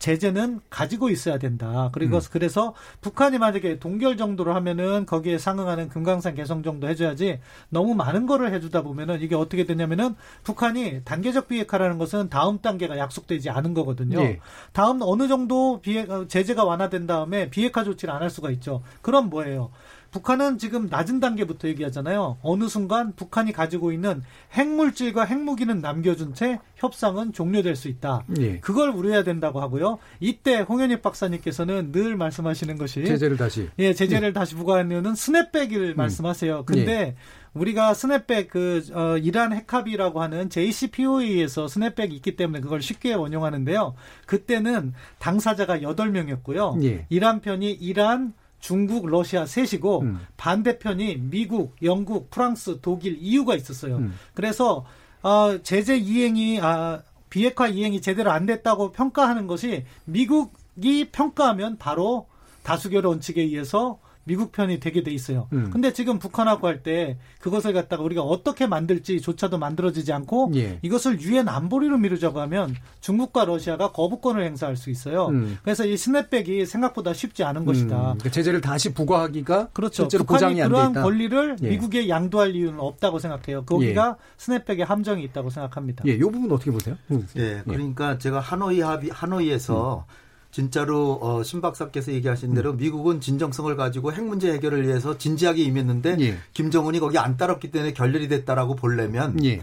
[0.00, 1.88] 제재는 가지고 있어야 된다.
[1.92, 8.26] 그리고 그래서 북한이 만약에 동결 정도로 하면은 거기에 상응하는 금강산 개성 정도 해줘야지 너무 많은
[8.26, 14.20] 거를 해주다 보면은 이게 어떻게 되냐면은 북한이 단계적 비핵화라는 것은 다음 단계가 약속되지 않은 거거든요.
[14.20, 14.40] 예.
[14.72, 18.82] 다음 어느 정도 비핵 어, 제재가 완화된 다음에 비핵화 조치를 안 할 수가 있죠.
[19.00, 19.70] 그럼 뭐예요?
[20.14, 22.38] 북한은 지금 낮은 단계부터 얘기하잖아요.
[22.40, 24.22] 어느 순간 북한이 가지고 있는
[24.52, 28.24] 핵물질과 핵무기는 남겨준 채 협상은 종료될 수 있다.
[28.38, 28.60] 예.
[28.60, 29.98] 그걸 우려해야 된다고 하고요.
[30.20, 33.68] 이때 홍현익 박사님께서는 늘 말씀하시는 것이 제재를 다시.
[33.80, 36.64] 예, 제재를 다시 부과하는 이유는 스냅백을 말씀하세요.
[36.64, 37.16] 근데
[37.52, 43.94] 우리가 스냅백 그 어, 이란 핵합의라고 하는 JCPOA에서 스냅백이 있기 때문에 그걸 쉽게 원용하는데요.
[44.26, 46.84] 그때는 당사자가 8명이었고요.
[46.84, 47.06] 예.
[47.08, 48.32] 이란 편이 이란
[48.64, 50.20] 중국, 러시아 셋이고 음.
[50.38, 53.98] 반대편이 미국, 영국, 프랑스, 독일, EU가 있었어요.
[53.98, 54.14] 음.
[54.32, 54.86] 그래서
[55.22, 62.26] 어, 제재 이행이 아, 비핵화 이행이 제대로 안 됐다고 평가하는 것이 미국이 평가하면 바로
[62.62, 65.48] 다수결 원칙에 의해서 미국 편이 되게 돼 있어요.
[65.52, 65.70] 음.
[65.70, 70.78] 근데 지금 북한하고 할 때 그것을 갖다가 우리가 어떻게 만들지조차도 만들어지지 않고 예.
[70.82, 75.28] 이것을 유엔 안보리로 미루자고 하면 중국과 러시아가 거부권을 행사할 수 있어요.
[75.28, 75.58] 음.
[75.62, 77.96] 그래서 이 스냅백이 생각보다 쉽지 않은 것이다.
[77.96, 80.02] 음, 그러니까 제재를 다시 부과하기가 그렇죠.
[80.02, 81.02] 실제로 북한이 보장이 안돼 그러한 있다.
[81.02, 81.68] 권리를 예.
[81.68, 83.64] 미국에 양도할 이유는 없다고 생각해요.
[83.64, 86.04] 거기가 스냅백의 함정이 있다고 생각합니다.
[86.06, 86.96] 예, 요 부분 어떻게 보세요?
[87.10, 87.26] 음.
[87.36, 90.06] 예, 그러니까 제가 하노이 합의 하노이에서
[90.54, 96.16] 진짜로 어, 신 박사께서 얘기하신 대로 미국은 진정성을 가지고 핵 문제 해결을 위해서 진지하게 임했는데
[96.20, 96.38] 예.
[96.52, 99.60] 김정은이 거기 안 따랐기 때문에 결렬이 됐다라고 보려면 예.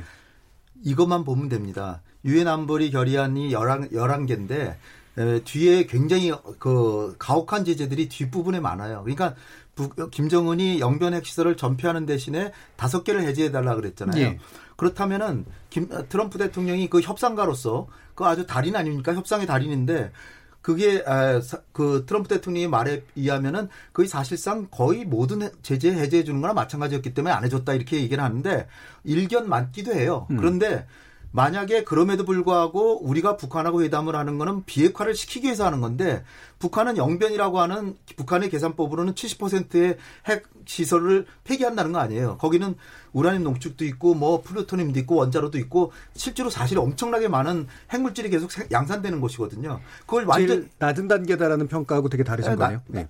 [0.84, 2.02] 이것만 보면 됩니다.
[2.26, 4.76] 유엔 안보리 결의안이 11, 11개인데
[5.18, 9.00] 에, 뒤에 굉장히 그 가혹한 제재들이 뒷부분에 많아요.
[9.04, 9.36] 그러니까
[9.76, 14.22] 북- 김정은이 영변 핵시설을 전폐하는 대신에 다섯 개를 해제해 달라 그랬잖아요.
[14.22, 14.40] 예.
[14.76, 19.14] 그렇다면은 김, 트럼프 대통령이 그 협상가로서 그 아주 달인 아닙니까?
[19.16, 20.12] 협상의 달인인데
[20.62, 26.24] 그게 아, 사- 그 트럼프 대통령의 말에 의하면은 거의 사실상 거의 모든 해- 제재 해제해
[26.24, 28.68] 주는 거나 마찬가지였기 때문에 안 해줬다 이렇게 얘기를 하는데
[29.04, 30.28] 일견 맞기도 해요.
[30.38, 30.86] 그런데
[31.34, 36.24] 만약에 그럼에도 불구하고 우리가 북한하고 회담을 하는 거는 비핵화를 시키기 위해서 하는 건데
[36.60, 42.38] 북한은 영변이라고 하는 북한의 계산법으로는 70%의 핵 시설을 폐기한다는 거 아니에요.
[42.38, 42.76] 거기는
[43.14, 48.68] 우라늄 농축도 있고 뭐 플루토늄도 있고 원자로도 있고 실제로 사실 엄청나게 많은 핵물질이 계속 생-
[48.72, 49.80] 양산되는 곳이거든요.
[50.02, 52.82] 그걸 완전 낮은 단계다라는 평가하고 되게 다르신 예, 나- 거네요.
[52.88, 53.08] 네.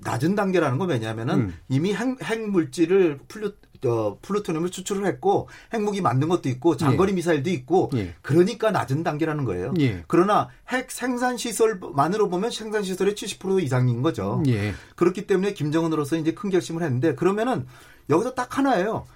[0.00, 1.54] 낮은 단계라는 건 왜냐하면은 음.
[1.68, 3.52] 이미 핵, 핵 물질을 플루
[3.86, 8.14] 어, 플루토늄을 추출을 했고 핵무기 만든 것도 있고 장거리 미사일도 있고 예.
[8.20, 9.72] 그러니까 낮은 단계라는 거예요.
[9.80, 10.04] 예.
[10.06, 14.42] 그러나 핵 생산 시설만으로 보면 생산 시설의 70% 이상인 거죠.
[14.48, 14.74] 예.
[14.96, 17.66] 그렇기 때문에 김정은으로서 이제 큰 결심을 했는데 그러면은
[18.10, 19.06] 여기서 딱 하나예요.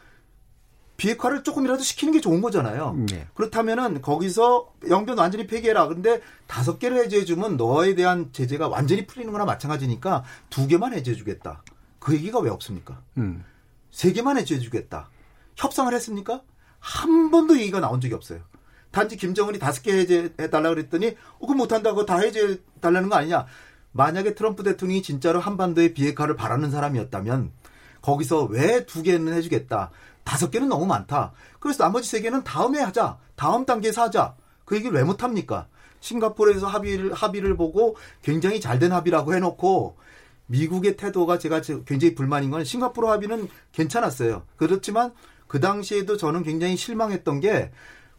[0.96, 2.96] 비핵화를 조금이라도 시키는 게 좋은 거잖아요.
[3.12, 3.26] 예.
[3.34, 5.88] 그렇다면은 거기서 영변 완전히 폐기해라.
[5.88, 11.62] 근데 다섯 개를 해제해주면 너에 대한 제재가 완전히 풀리는 거나 마찬가지니까 두 개만 해제해주겠다.
[11.98, 13.00] 그 얘기가 왜 없습니까?
[13.16, 13.44] 음.
[13.90, 15.08] 세 개만 해제해주겠다.
[15.56, 16.42] 협상을 했습니까?
[16.78, 18.40] 한 번도 얘기가 나온 적이 없어요.
[18.90, 23.46] 단지 김정은이 다섯 개 해제해달라 그랬더니, 어, 그거 못한다고 다 해제해달라는 거 아니냐.
[23.92, 27.52] 만약에 트럼프 대통령이 진짜로 한반도의 비핵화를 바라는 사람이었다면,
[28.08, 29.90] 거기서 왜 두 개는 해주겠다.
[30.24, 31.32] 다섯 개는 너무 많다.
[31.58, 33.16] 그래서 나머지 세 개는 다음에 하자.
[33.34, 34.34] 다음 단계에서 하자.
[34.66, 35.68] 그 얘기를 왜 못합니까?
[36.00, 39.96] 싱가포르에서 합의를, 합의를 보고 굉장히 잘 된 합의라고 해놓고
[40.46, 44.42] 미국의 태도가 제가 굉장히 불만인 건 싱가포르 합의는 괜찮았어요.
[44.56, 45.12] 그렇지만
[45.46, 47.70] 그 당시에도 저는 굉장히 실망했던 게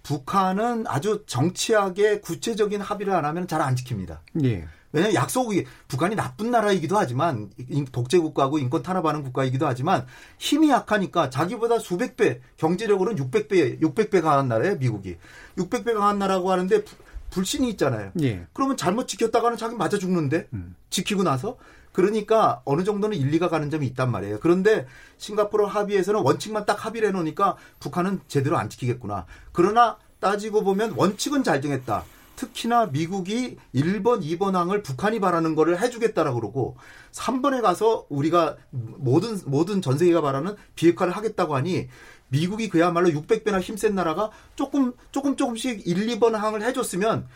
[0.01, 4.17] 북한은 아주 정치하게 구체적인 합의를 안 하면 잘 안 지킵니다.
[4.43, 4.67] 예.
[4.95, 7.51] 왜냐하면 약속이 북한이 나쁜 나라이기도 하지만
[7.91, 10.07] 독재 국가고 인권 탄압하는 국가이기도 하지만
[10.39, 15.17] 힘이 약하니까 자기보다 수백 배 경제력으로는 600배 600배 강한 나라예요 미국이
[15.57, 16.83] 600배 강한 나라고 하는데
[17.29, 18.11] 불신이 있잖아요.
[18.21, 18.47] 예.
[18.53, 20.75] 그러면 잘못 지켰다가는 자기 맞아 죽는데 음.
[20.89, 21.57] 지키고 나서
[21.91, 24.39] 그러니까 어느 정도는 일리가 가는 점이 있단 말이에요.
[24.39, 24.85] 그런데
[25.17, 29.25] 싱가포르 합의에서는 원칙만 딱 합의를 해놓으니까 북한은 제대로 안 지키겠구나.
[29.51, 32.05] 그러나 따지고 보면 원칙은 잘 정했다.
[32.35, 36.77] 특히나 미국이 1번, 2번 항을 북한이 바라는 거를 해주겠다라고 그러고
[37.11, 41.87] 3번에 가서 우리가 모든 모든 전 세계가 바라는 비핵화를 하겠다고 하니
[42.27, 47.27] 미국이 그야말로 600배나 힘센 나라가 조금 조금 조금씩 1, 2번 항을 해줬으면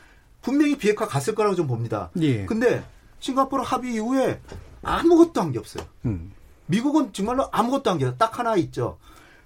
[0.41, 2.09] 분명히 비핵화 갔을 거라고 좀 봅니다.
[2.21, 2.45] 예.
[2.45, 2.83] 근데
[3.19, 4.41] 싱가포르 합의 이후에
[4.81, 5.83] 아무것도 한 게 없어요.
[6.05, 6.31] 음.
[6.67, 8.13] 미국은 정말로 아무것도 한 게.
[8.17, 8.97] 딱 하나 있죠.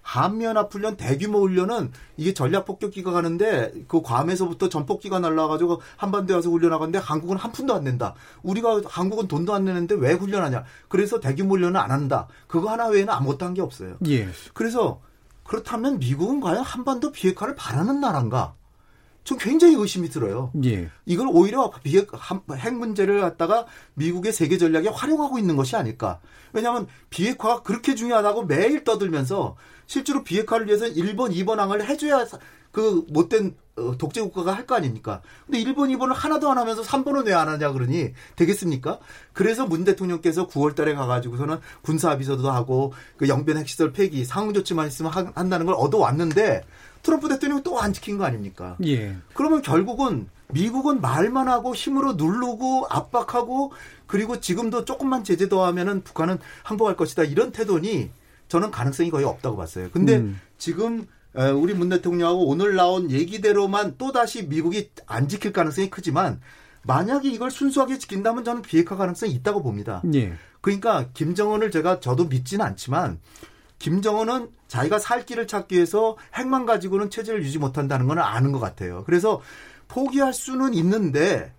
[0.03, 7.51] 한미연합훈련 대규모 훈련은 이게 전략폭격기가 가는데 그 괌에서부터 전폭기가 날라가지고 한반도에 와서 훈련하건데 한국은 한
[7.51, 8.13] 푼도 안 낸다.
[8.43, 10.63] 우리가 한국은 돈도 안 내는데 왜 훈련하냐.
[10.89, 12.27] 그래서 대규모 훈련은 안 한다.
[12.47, 13.97] 그거 하나 외에는 아무것도 한 게 없어요.
[14.07, 14.27] 예.
[14.53, 14.99] 그래서
[15.43, 18.55] 그렇다면 미국은 과연 한반도 비핵화를 바라는 나라인가?
[19.23, 20.51] 전 굉장히 의심이 들어요.
[20.65, 20.89] 예.
[21.05, 22.09] 이걸 오히려 비핵
[22.57, 26.19] 핵 문제를 갖다가 미국의 세계 전략에 활용하고 있는 것이 아닐까.
[26.51, 29.55] 왜냐하면 비핵화가 그렇게 중요하다고 매일 떠들면서
[29.85, 32.25] 실제로 비핵화를 위해서 1번, 2번 항을 해줘야
[32.71, 35.21] 그 못된 어, 독재 국가가 할 거 아닙니까?
[35.45, 38.99] 근데 1번, 2번을 하나도 안 하면서 3번은 왜 안 하냐 그러니 되겠습니까?
[39.33, 44.87] 그래서 문 대통령께서 9월 달에 가가지고서는 군사 합의서도 하고 그 영변 핵시설 폐기 상응 조치만
[44.87, 46.63] 있으면 한다는 걸 얻어왔는데
[47.03, 48.77] 트럼프 대통령이 또안 지킨 거 아닙니까?
[48.85, 49.15] 예.
[49.33, 53.71] 그러면 결국은 미국은 말만 하고 힘으로 누르고 압박하고
[54.07, 58.09] 그리고 지금도 조금만 제재 더 하면은 북한은 항복할 것이다 이런 태도니
[58.47, 59.89] 저는 가능성이 거의 없다고 봤어요.
[59.91, 60.39] 근데 음.
[60.57, 61.07] 지금
[61.55, 66.39] 우리 문 대통령하고 오늘 나온 얘기대로만 또 다시 미국이 안 지킬 가능성이 크지만
[66.83, 70.01] 만약에 이걸 순수하게 지킨다면 저는 비핵화 가능성이 있다고 봅니다.
[70.13, 70.33] 예.
[70.61, 73.19] 그러니까 김정은을 제가 저도 믿지는 않지만
[73.83, 79.03] 김정은은 자기가 살 길을 찾기 위해서 핵만 가지고는 체제를 유지 못한다는 건 아는 것 같아요.
[79.05, 79.41] 그래서
[79.89, 81.53] 포기할 수는 있는데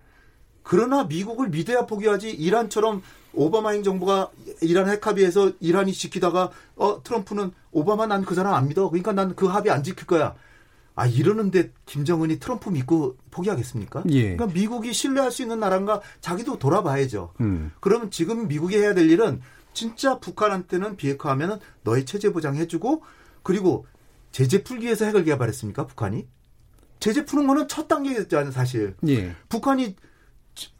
[0.63, 8.25] 그러나 미국을 믿어야 포기하지 이란처럼 오바마 행정부가 이란 핵합의에서 이란이 지키다가 어 트럼프는 오바마 난
[8.25, 8.89] 그 사람 안 믿어.
[8.89, 10.33] 그러니까 난 그 합의 안 지킬 거야.
[10.95, 14.01] 아 이러는데 김정은이 트럼프 믿고 포기하겠습니까?
[14.09, 14.35] 예.
[14.35, 17.33] 그러니까 미국이 신뢰할 수 있는 나라인가 자기도 돌아봐야죠.
[17.41, 17.71] 음.
[17.81, 19.41] 그러면 지금 미국이 해야 될 일은
[19.75, 23.03] 진짜 북한한테는 비핵화하면 너의 체제 보장해주고
[23.43, 23.85] 그리고
[24.31, 25.85] 제재 풀기 위해서 핵을 개발했습니까?
[25.85, 26.27] 북한이
[26.99, 28.95] 제재 푸는 거는 첫 단계였잖아요, 사실.
[29.07, 29.35] 예.
[29.49, 29.95] 북한이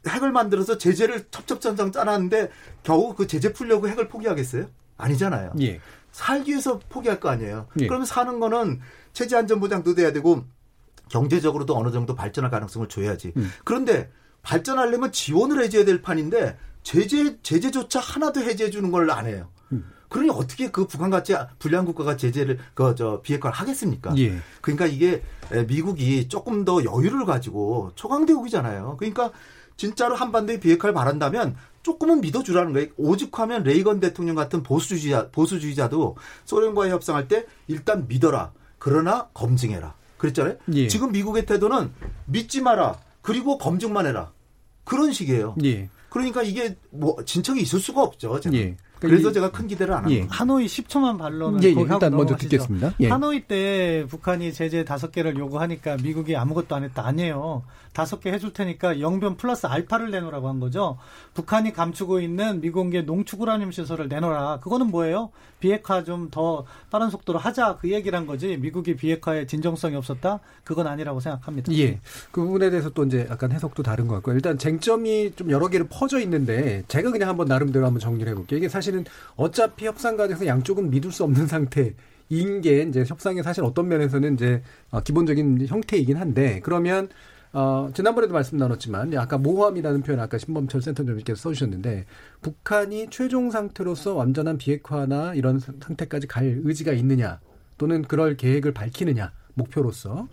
[0.08, 2.50] 핵을 만들어서 제재를 첩첩전장 짜놨는데
[2.82, 4.66] 겨우 그 제재 풀려고 핵을 포기하겠어요?
[4.96, 5.52] 아니잖아요.
[5.60, 5.80] 예.
[6.10, 7.68] 살기 위해서 포기할 거 아니에요.
[7.80, 7.86] 예.
[7.86, 8.80] 그러면 사는 거는
[9.12, 10.44] 체제 안전 보장도 돼야 되고
[11.10, 13.34] 경제적으로도 어느 정도 발전할 가능성을 줘야지.
[13.36, 13.50] 음.
[13.64, 14.10] 그런데
[14.42, 19.48] 발전하려면 지원을 해줘야 될 판인데 제재 제재조차 하나도 해제해 주는 걸 안 해요.
[19.72, 19.84] 음.
[20.08, 24.16] 그러니 어떻게 그 북한 같이 불량 국가가 제재를 그 저 비핵화를 하겠습니까?
[24.18, 24.38] 예.
[24.60, 25.24] 그러니까 이게
[25.66, 28.96] 미국이 조금 더 여유를 가지고 초강대국이잖아요.
[28.98, 29.32] 그러니까
[29.76, 32.88] 진짜로 한반도의 비핵화를 바란다면 조금은 믿어주라는 거예요.
[32.96, 38.52] 오죽하면 레이건 대통령 같은 보수주의자 보수주의자도 소련과의 협상할 때 일단 믿어라.
[38.78, 39.94] 그러나 검증해라.
[40.18, 40.56] 그랬잖아요.
[40.74, 40.86] 예.
[40.86, 41.90] 지금 미국의 태도는
[42.26, 43.00] 믿지 마라.
[43.22, 44.30] 그리고 검증만 해라.
[44.84, 45.56] 그런 식이에요.
[45.64, 45.90] 예.
[46.16, 48.40] 그러니까 이게 뭐 진척이 있을 수가 없죠.
[48.40, 48.56] 제가.
[48.56, 48.76] 예.
[48.98, 50.24] 그러니까 그래서 제가 큰 기대를 안 합니다.
[50.24, 50.28] 예.
[50.30, 51.80] 하노이 10초만 반론을 예, 예.
[51.80, 52.94] 일단 먼저 듣겠습니다.
[53.00, 53.08] 예.
[53.08, 57.62] 하노이 때 북한이 제재 다섯 개를 요구하니까 미국이 아무것도 안 했다 아니에요.
[57.92, 60.98] 다섯 개 해줄 테니까 영변 플러스 알파를 내놓으라고 한 거죠.
[61.32, 64.60] 북한이 감추고 있는 미공개 농축 우라늄 시설을 내놓으라.
[64.60, 65.30] 그거는 뭐예요?
[65.60, 68.56] 비핵화 좀 더 빠른 속도로 하자 그 얘기를 한 거지.
[68.56, 70.40] 미국이 비핵화에 진정성이 없었다?
[70.64, 71.72] 그건 아니라고 생각합니다.
[71.74, 72.00] 예.
[72.30, 74.34] 그 부분에 대해서 또 이제 약간 해석도 다른 것 같고요.
[74.34, 78.58] 일단 쟁점이 좀 여러 개로 퍼져 있는데 제가 그냥 한번 나름대로 한번 정리를 해볼게요.
[78.58, 79.04] 이게 사실 은
[79.36, 81.94] 어차피 협상 과정에서 양쪽은 믿을 수 없는 상태.
[82.28, 87.08] 인게 이제 협상의 사실 어떤 면에서는 이제 어, 기본적인 형태이긴 한데 그러면
[87.52, 92.04] 어, 지난번에도 말씀 나눴지만 아까 모호함이라는 표현 아까 신범철 센터장님께서 써주셨는데
[92.42, 97.40] 북한이 최종 상태로서 완전한 비핵화나 이런 상태까지 갈 의지가 있느냐
[97.78, 100.28] 또는 그럴 계획을 밝히느냐 목표로서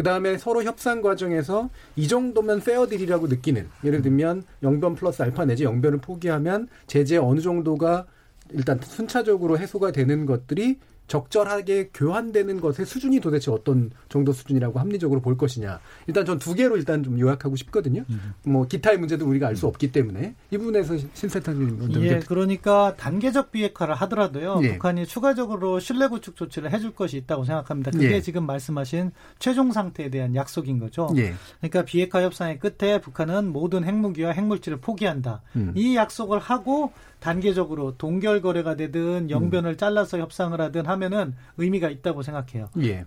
[0.00, 5.44] 그 다음에 서로 협상 과정에서 이 정도면 fair deal이라고 느끼는 예를 들면 영변 플러스 알파
[5.44, 8.06] 내지 영변을 포기하면 제재 어느 정도가
[8.52, 10.78] 일단 순차적으로 해소가 되는 것들이
[11.10, 15.80] 적절하게 교환되는 것의 수준이 도대체 어떤 정도 수준이라고 합리적으로 볼 것이냐.
[16.06, 18.04] 일단 전 두 개로 일단 좀 요약하고 싶거든요.
[18.08, 18.32] 음.
[18.44, 23.50] 뭐 기타의 문제도 우리가 알 수 없기 때문에 이 부분에서 신세타님 먼저 예, 그러니까 단계적
[23.50, 24.60] 비핵화를 하더라도요.
[24.62, 24.72] 예.
[24.72, 27.90] 북한이 추가적으로 신뢰 구축 조치를 해줄 것이 있다고 생각합니다.
[27.90, 28.20] 그게 예.
[28.22, 31.10] 지금 말씀하신 최종 상태에 대한 약속인 거죠.
[31.16, 31.34] 예.
[31.58, 35.42] 그러니까 비핵화 협상의 끝에 북한은 모든 핵무기와 핵물질을 포기한다.
[35.56, 35.72] 음.
[35.74, 42.68] 이 약속을 하고 단계적으로 동결 거래가 되든 영변을 잘라서 협상을 하든 하면은 의미가 있다고 생각해요.
[42.82, 43.04] 예.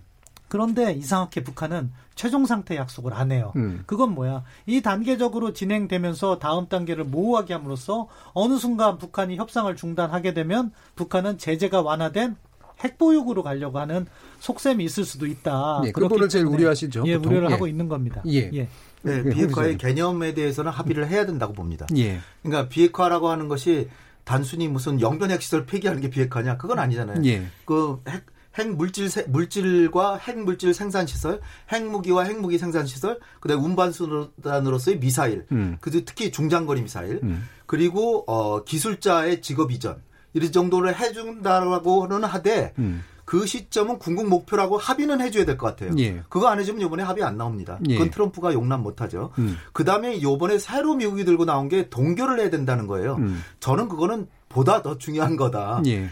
[0.48, 3.52] 그런데 이상하게 북한은 최종 상태 약속을 안 해요.
[3.56, 3.82] 음.
[3.86, 4.44] 그건 뭐야?
[4.66, 11.82] 이 단계적으로 진행되면서 다음 단계를 모호하게 함으로써 어느 순간 북한이 협상을 중단하게 되면 북한은 제재가
[11.82, 12.36] 완화된
[12.84, 14.06] 핵보육으로 가려고 하는
[14.38, 15.82] 속셈이 있을 수도 있다.
[15.86, 17.32] 예, 그 부분을 제일 우려하시죠, 예, 보통.
[17.32, 17.52] 우려를 예.
[17.54, 18.22] 하고 있는 겁니다.
[18.26, 18.50] 예.
[18.50, 18.68] 네,
[19.04, 19.78] 네, 비핵화의.
[19.78, 21.86] 개념에 대해서는 합의를 해야 된다고 봅니다.
[21.96, 22.20] 예.
[22.42, 23.88] 그러니까 비핵화라고 하는 것이
[24.24, 26.56] 단순히 무슨 영변 핵시설 폐기하는 게 비핵화냐?
[26.56, 27.22] 그건 아니잖아요.
[27.26, 27.46] 예.
[27.66, 28.24] 그 핵,
[28.56, 31.40] 핵 물질 세- 물질과 핵 물질 생산 시설,
[31.72, 35.76] 핵무기와 핵무기 생산 시설, 그다음에 운반수단으로서의 미사일, 음.
[35.80, 37.46] 그 특히 중장거리 미사일, 음.
[37.66, 40.00] 그리고 어 기술자의 직업 이전
[40.32, 43.02] 이런 정도를 해준다라고는 하되 음.
[43.24, 45.92] 그 시점은 궁극 목표라고 합의는 해줘야 될 것 같아요.
[45.98, 46.22] 예.
[46.28, 47.78] 그거 안 해주면 이번에 합의 안 나옵니다.
[47.88, 47.94] 예.
[47.94, 49.30] 그건 트럼프가 용납 못하죠.
[49.38, 49.56] 음.
[49.72, 53.16] 그 다음에 요번에 새로 미국이 들고 나온 게 동결을 해야 된다는 거예요.
[53.16, 53.42] 음.
[53.60, 55.82] 저는 그거는 보다 더 중요한 거다.
[55.86, 56.08] 예.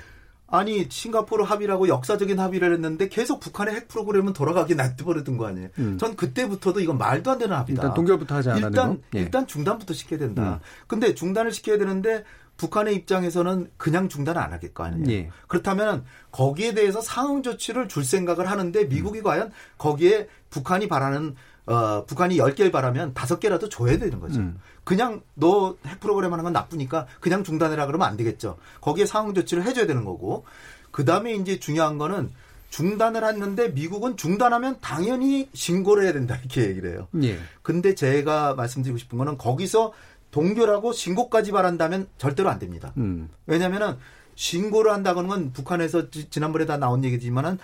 [0.55, 5.69] 아니 싱가포르 합의라고 역사적인 합의를 했는데 계속 북한의 핵 프로그램은 돌아가게 놔둬버리던 거 아니에요.
[5.79, 5.97] 음.
[5.99, 7.83] 전 그때부터도 이건 말도 안 되는 합의다.
[7.83, 9.01] 일단 동결부터 하지 않았는 일단 거.
[9.15, 9.21] 예.
[9.21, 10.43] 일단 중단부터 시켜야 된다.
[10.43, 10.59] 음.
[10.87, 12.25] 근데 중단을 시켜야 되는데
[12.63, 15.11] 북한의 입장에서는 그냥 중단 안 하겠 거 아니에요.
[15.11, 15.31] 예.
[15.49, 21.35] 그렇다면 거기에 대해서 상응 조치를 줄 생각을 하는데 미국이 과연 거기에 북한이 바라는
[21.67, 24.39] 어, 북한이 10개를 바라면 5개라도 줘야 되는 거죠.
[24.41, 24.59] 음.
[24.85, 28.59] 그냥 너 핵 프로그램 하는 건 나쁘니까 그냥 중단해라 그러면 안 되겠죠.
[28.81, 30.45] 거기에 상응 조치를 해줘야 되는 거고.
[30.93, 32.31] 그 다음에 이제 중요한 거는
[32.71, 37.09] 중단을 했는데 미국은 중단하면 당연히 신고를 해야 된다 이렇게 얘기를 해요.
[37.23, 37.39] 예.
[37.63, 39.93] 근데 제가 말씀드리고 싶은 거는 거기서
[40.33, 42.93] 동결하고 신고까지 바란다면 절대로 안 됩니다.
[42.97, 43.29] 음.
[43.47, 43.97] 왜냐면은
[44.35, 47.59] 신고를 한다는 건 북한에서 지- 지난번에 다 나온 얘기지만은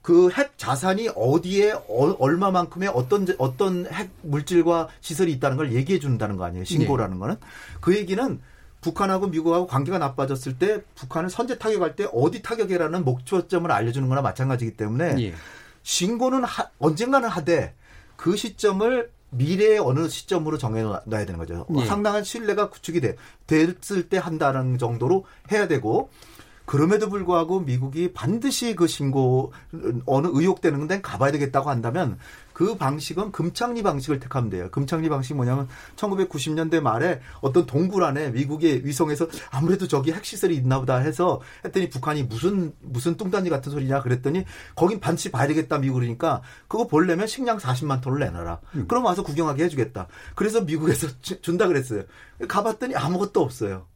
[0.00, 5.98] 그 핵 자산이 어디에 어- 얼마만큼의 어떤 제- 어떤 핵 물질과 시설이 있다는 걸 얘기해
[5.98, 6.64] 준다는 거 아니에요.
[6.64, 7.36] 신고라는 거는
[7.80, 8.40] 그 얘기는
[8.80, 14.76] 북한하고 미국하고 관계가 나빠졌을 때 북한을 선제 타격할 때 어디 타격이라는 목표점을 알려주는 거나 마찬가지이기
[14.76, 15.34] 때문에 예.
[15.82, 17.74] 신고는 하- 언젠가는 하되
[18.16, 21.66] 그 시점을 미래의 어느 시점으로 정해놔야 되는 거죠.
[21.78, 21.84] 예.
[21.84, 23.16] 상당한 신뢰가 구축이 돼,
[23.46, 26.10] 됐을 때 한다는 정도로 해야 되고
[26.64, 29.52] 그럼에도 불구하고 미국이 반드시 그 신고
[30.06, 32.18] 어느 의혹되는 데는 가봐야 되겠다고 한다면
[32.54, 34.68] 그 방식은 금창리 방식을 택하면 돼요.
[34.70, 40.96] 금창리 방식이 뭐냐면 1990년대 말에 어떤 동굴 안에 미국의 위성에서 아무래도 저기 핵시설이 있나 보다
[40.98, 44.44] 해서 했더니 북한이 무슨 무슨 뚱딴지 같은 소리냐 그랬더니
[44.76, 48.60] 거긴 반드시 봐야 되겠다 미국이니까 그거 보려면 식량 40만 톤을 내놔라.
[48.88, 50.06] 그럼 와서 구경하게 해주겠다.
[50.36, 52.04] 그래서 미국에서 주- 준다 그랬어요.
[52.46, 53.86] 가봤더니 아무것도 없어요.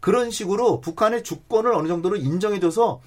[0.00, 3.00] 그런 식으로 북한의 주권을 어느 정도로 인정해줘서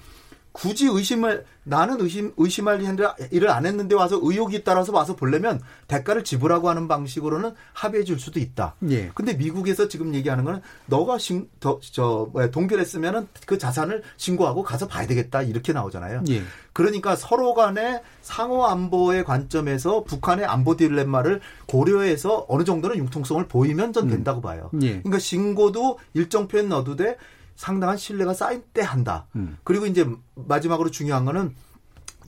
[0.58, 2.82] 굳이 의심을 나는 의심 의심할
[3.30, 8.40] 일을 안 했는데 와서 의혹이 따라서 와서 보려면 대가를 지불하고 하는 방식으로는 합의해 줄 수도
[8.40, 8.74] 있다.
[8.90, 9.10] 예.
[9.14, 14.88] 근데 미국에서 지금 얘기하는 거는 너가 신, 더, 저, 뭐야, 동결했으면은 그 자산을 신고하고 가서
[14.88, 15.42] 봐야 되겠다.
[15.42, 16.24] 이렇게 나오잖아요.
[16.30, 16.42] 예.
[16.72, 24.08] 그러니까 서로 간의 상호 안보의 관점에서 북한의 안보 딜레마를 고려해서 어느 정도는 융통성을 보이면 전
[24.08, 24.70] 된다고 봐요.
[24.82, 24.98] 예.
[24.98, 27.16] 그러니까 신고도 일정 표현 넣어도 돼
[27.58, 29.26] 상당한 신뢰가 쌓인 때 한다.
[29.34, 29.58] 음.
[29.64, 31.56] 그리고 이제 마지막으로 중요한 거는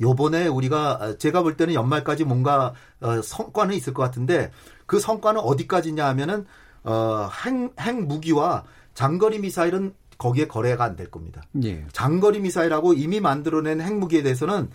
[0.01, 4.51] 요번에 우리가 어, 제가 볼 때는 연말까지 뭔가 어, 성과는 있을 것 같은데
[4.87, 6.47] 그 성과는 어디까지냐 하면은
[6.83, 8.64] 어, 핵, 핵 무기와
[8.95, 11.43] 장거리 미사일은 거기에 거래가 안 될 겁니다.
[11.62, 11.87] 예.
[11.93, 14.69] 장거리 미사일하고 이미 만들어낸 핵무기에 대해서는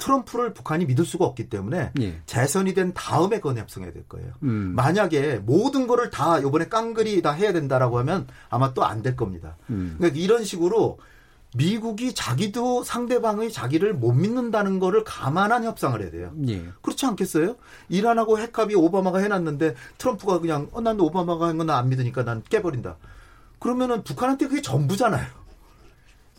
[0.00, 2.20] 트럼프를 북한이 믿을 수가 없기 때문에 예.
[2.26, 4.32] 재선이 된 다음에 그건 협상해야 될 거예요.
[4.42, 4.72] 음.
[4.74, 9.56] 만약에 모든 거를 다 요번에 깡그리 다 해야 된다라고 하면 아마 또 안 될 겁니다.
[9.70, 9.94] 음.
[9.98, 10.98] 그러니까 이런 식으로
[11.56, 16.32] 미국이 자기도 상대방의 자기를 못 믿는다는 거를 감안한 협상을 해야 돼요.
[16.48, 16.64] 예.
[16.80, 17.56] 그렇지 않겠어요?
[17.88, 22.96] 이란하고 핵합의 오바마가 해놨는데 트럼프가 그냥 어, 난 오바마가 한 건 안 믿으니까 난 깨버린다.
[23.58, 25.26] 그러면은 북한한테 그게 전부잖아요.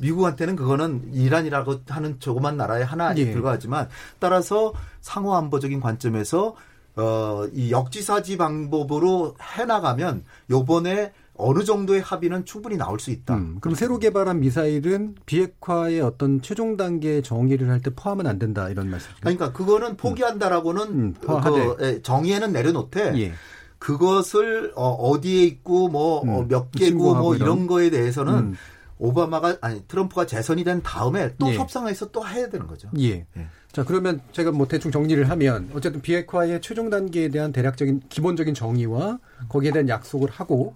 [0.02, 3.32] 미국한테는 그거는 이란이라고 하는 조그만 나라의 하나에 예.
[3.32, 3.88] 불과하지만
[4.20, 6.56] 따라서 상호 안보적인 관점에서
[6.97, 13.34] 어, 이 역지사지 방법으로 해나가면 요번에 어느 정도의 합의는 충분히 나올 수 있다.
[13.36, 18.70] 음, 그럼 새로 개발한 미사일은 비핵화의 어떤 최종 단계 정의를 할 때 포함은 안 된다
[18.70, 19.20] 이런 말씀이죠.
[19.22, 21.76] 그러니까 그거는 포기한다라고는 음, 그, 포함하되.
[21.82, 23.32] 예, 정의에는 내려놓되 예.
[23.80, 27.68] 그것을 어, 디에 있고 뭐 음, 몇 개고 뭐 이런, 이런.
[27.68, 28.56] 거에 대해서는 음.
[29.02, 31.56] 오바마가 아니 트럼프가 재선이 된 다음에 또 예.
[31.56, 32.88] 협상해서 또 해야 되는 거죠.
[32.99, 33.26] 예.
[33.36, 33.47] 예.
[33.72, 39.18] 자, 그러면 제가 뭐 대충 정리를 하면 어쨌든 비핵화의 최종 단계에 대한 대략적인 기본적인 정의와
[39.49, 40.76] 거기에 대한 약속을 하고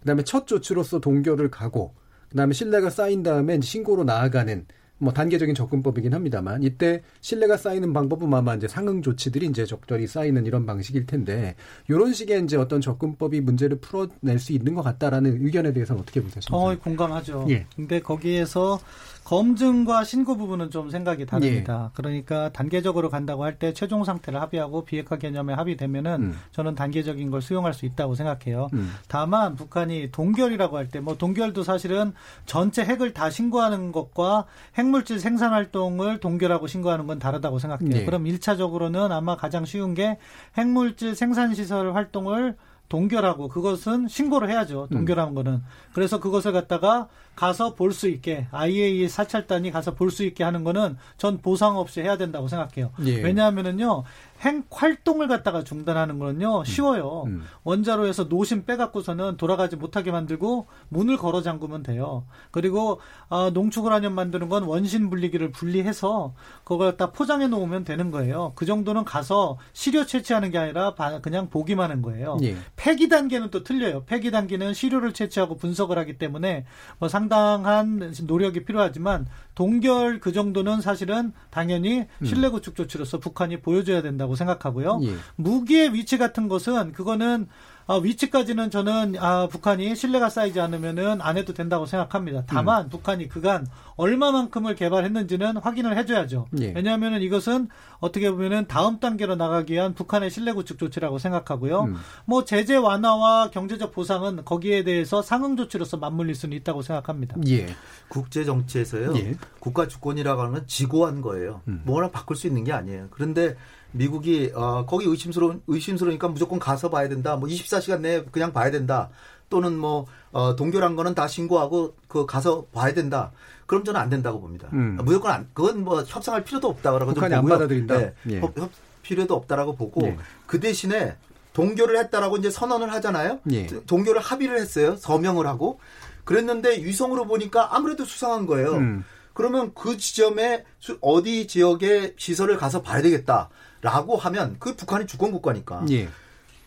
[0.00, 1.94] 그다음에 첫 조치로서 동결을 가고
[2.28, 4.66] 그다음에 신뢰가 쌓인 다음에 신고로 나아가는
[5.02, 10.46] 뭐 단계적인 접근법이긴 합니다만 이때 신뢰가 쌓이는 방법은 아마 이제 상응 조치들이 이제 적절히 쌓이는
[10.46, 11.56] 이런 방식일 텐데
[11.88, 16.40] 이런 식의 이제 어떤 접근법이 문제를 풀어낼 수 있는 것 같다라는 의견에 대해서는 어떻게 보세요?
[16.52, 17.46] 어, 공감하죠.
[17.50, 17.66] 예.
[17.74, 18.78] 근데 거기에서
[19.24, 21.86] 검증과 신고 부분은 좀 생각이 다릅니다.
[21.90, 21.94] 예.
[21.94, 26.38] 그러니까 단계적으로 간다고 할 때 최종 상태를 합의하고 비핵화 개념에 합의되면은 음.
[26.52, 28.68] 저는 단계적인 걸 수용할 수 있다고 생각해요.
[28.72, 28.92] 음.
[29.08, 32.12] 다만 북한이 동결이라고 할 때 뭐 동결도 사실은
[32.46, 34.44] 전체 핵을 다 신고하는 것과
[34.76, 37.90] 핵물질 생산 활동을 동결하고 신고하는 건 다르다고 생각해요.
[37.90, 38.04] 네.
[38.04, 40.18] 그럼 1차적으로는 아마 가장 쉬운 게
[40.56, 42.56] 핵물질 생산 시설 활동을
[42.92, 44.88] 동결하고 그것은 신고를 해야죠.
[44.92, 45.62] 동결하는 거는.
[45.94, 50.98] 그래서 그것을 갖다가 가서 볼 수 있게 IAEA 사찰단이 가서 볼 수 있게 하는 거는
[51.16, 52.90] 전 보상 없이 해야 된다고 생각해요.
[53.06, 53.22] 예.
[53.22, 54.04] 왜냐하면은요.
[54.42, 56.64] 핵 활동을 갖다가 중단하는 거는요.
[56.64, 57.24] 쉬워요.
[57.26, 57.44] 음.
[57.62, 62.24] 원자로에서 노심 빼갖고서는 돌아가지 못하게 만들고 문을 걸어 잠그면 돼요.
[62.50, 66.34] 그리고 아, 농축우라늄 만드는 건 원심 분리기를 분리해서
[66.64, 68.52] 그걸 갖다 포장해 놓으면 되는 거예요.
[68.56, 72.36] 그 정도는 가서 시료 채취하는 게 아니라 바- 그냥 보기만 하는 거예요.
[72.42, 72.56] 예.
[72.74, 74.04] 폐기 단계는 또 틀려요.
[74.06, 76.66] 폐기 단계는 시료를 채취하고 분석을 하기 때문에
[76.98, 84.34] 뭐 상당한 노력이 필요하지만 동결 그 정도는 사실은 당연히 신뢰 구축 조치로서 북한이 보여줘야 된다고
[84.34, 85.00] 생각하고요.
[85.04, 85.14] 예.
[85.36, 87.48] 무기의 위치 같은 것은 그거는
[87.92, 92.44] 아, 위치까지는 저는 아, 북한이 신뢰가 쌓이지 않으면은 안 해도 된다고 생각합니다.
[92.46, 93.66] 다만 북한이 그간
[93.96, 96.46] 얼마만큼을 개발했는지는 확인을 해줘야죠.
[96.60, 96.72] 예.
[96.74, 97.68] 왜냐하면은 이것은
[98.00, 101.82] 어떻게 보면은 다음 단계로 나가기 위한 북한의 신뢰 구축 조치라고 생각하고요.
[101.82, 101.96] 음.
[102.24, 107.36] 뭐 제재 완화와 경제적 보상은 거기에 대해서 상응 조치로서 맞물릴 수는 있다고 생각합니다.
[107.48, 107.66] 예.
[108.08, 109.14] 국제 정치에서요.
[109.16, 109.36] 예.
[109.60, 111.60] 국가 주권이라고 하는 건 지고한 거예요.
[111.68, 111.82] 음.
[111.84, 113.08] 뭐나 바꿀 수 있는 게 아니에요.
[113.10, 113.54] 그런데
[113.92, 117.36] 미국이 어, 거기 의심스러운 의심스러우니까 무조건 가서 봐야 된다.
[117.36, 119.10] 뭐 24시간 내에 그냥 봐야 된다.
[119.48, 123.32] 또는 뭐 어, 동결한 거는 다 신고하고 그 가서 봐야 된다.
[123.66, 124.68] 그럼 저는 안 된다고 봅니다.
[124.72, 124.98] 음.
[125.02, 127.44] 무조건 안, 그건 뭐 협상할 필요도 없다라고 좀 북한이 안.
[127.44, 127.98] 받아들인다?
[127.98, 128.14] 네.
[128.30, 128.40] 예.
[128.40, 128.70] 협, 협-
[129.02, 130.16] 필요도 없다라고 보고 예.
[130.46, 131.16] 그 대신에
[131.52, 133.40] 동결을 했다라고 이제 선언을 하잖아요.
[133.50, 133.66] 예.
[133.86, 134.96] 동결을 합의를 했어요.
[134.96, 135.80] 서명을 하고
[136.24, 138.72] 그랬는데 위성으로 보니까 아무래도 수상한 거예요.
[138.76, 139.04] 음.
[139.34, 143.48] 그러면 그 지점에 수- 어디 지역에 시설을 가서 봐야 되겠다
[143.82, 146.08] 라고 하면 그 북한이 주권 국가니까 예.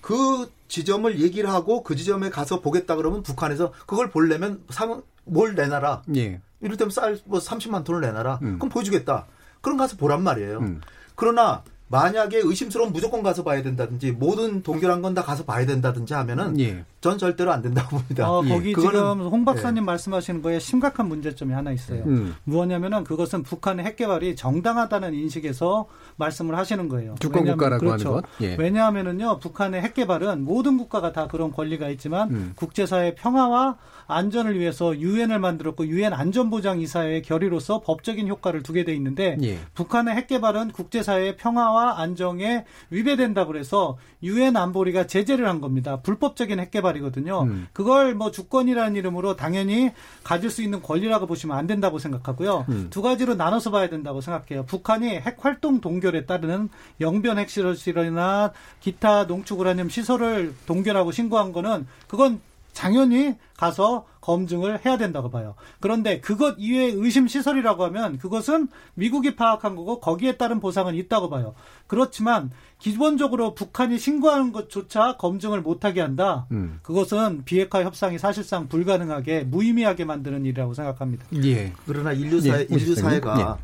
[0.02, 6.04] 그 지점을 얘기를 하고 그 지점에 가서 보겠다 그러면 북한에서 그걸 보려면 상, 뭘 내놔라.
[6.16, 6.42] 예.
[6.62, 8.40] 이를테면 쌀, 뭐 30만 톤을 내놔라.
[8.44, 8.60] 음.
[8.60, 9.26] 그럼 보여주겠다.
[9.62, 10.60] 그럼 가서 보란 말이에요.
[10.60, 10.82] 음.
[11.16, 16.60] 그러나 만약에 의심스러운 무조건 가서 봐야 된다든지 모든 동결한 건 다 가서 봐야 된다든지 하면은
[16.60, 16.84] 예.
[17.00, 18.30] 전 절대로 안 된다고 봅니다.
[18.30, 18.50] 어, 예.
[18.50, 22.04] 거기 그거는- 지금 홍 박사님 말씀하시는 거에 심각한 문제점이 하나 있어요.
[22.08, 22.36] 음.
[22.44, 25.86] 무엇냐면은 그것은 북한의 핵 개발이 정당하다는 인식에서
[26.18, 27.16] 말씀을 하시는 거예요.
[27.20, 28.10] 주권 국가라고 그렇죠.
[28.10, 28.30] 하는 것.
[28.42, 28.56] 예.
[28.60, 32.54] 왜냐하면은요, 북한의 핵 개발은 모든 국가가 다 그런 권리가 있지만 음.
[32.56, 33.78] 국제사회 평화와
[34.08, 39.60] 안전을 위해서 유엔을 만들었고 유엔 안전보장이사회의 결의로서 법적인 효과를 두게 돼 있는데 예.
[39.74, 46.02] 북한의 핵 개발은 국제사회의 평화와 안정에 위배된다고 그래서 유엔 안보리가 제재를 한 겁니다.
[46.02, 47.44] 불법적인 핵 개발이거든요.
[47.44, 47.68] 음.
[47.74, 49.92] 그걸 뭐 주권이라는 이름으로 당연히
[50.24, 52.66] 가질 수 있는 권리라고 보시면 안 된다고 생각하고요.
[52.70, 52.88] 음.
[52.90, 54.66] 두 가지로 나눠서 봐야 된다고 생각해요.
[54.66, 56.70] 북한이 핵 활동 동결에 따르는
[57.02, 62.40] 영변 핵실험실이나 기타 농축 우라늄 시설을 동결하고 신고한 거는 그건
[62.76, 65.56] 당연히 가서 검증을 해야 된다고 봐요.
[65.80, 71.56] 그런데 그것 이외의 의심 시설이라고 하면 그것은 미국이 파악한 거고 거기에 따른 보상은 있다고 봐요.
[71.88, 76.48] 그렇지만 기본적으로 북한이 신고하는 것조차 검증을 못하게 한다.
[76.52, 76.80] 음.
[76.84, 81.26] 그것은 비핵화 협상이 사실상 불가능하게 무의미하게 만드는 일이라고 생각합니다.
[81.44, 81.72] 예.
[81.86, 82.96] 그러나 인류 사회 예, 인류.
[82.96, 83.58] 사회가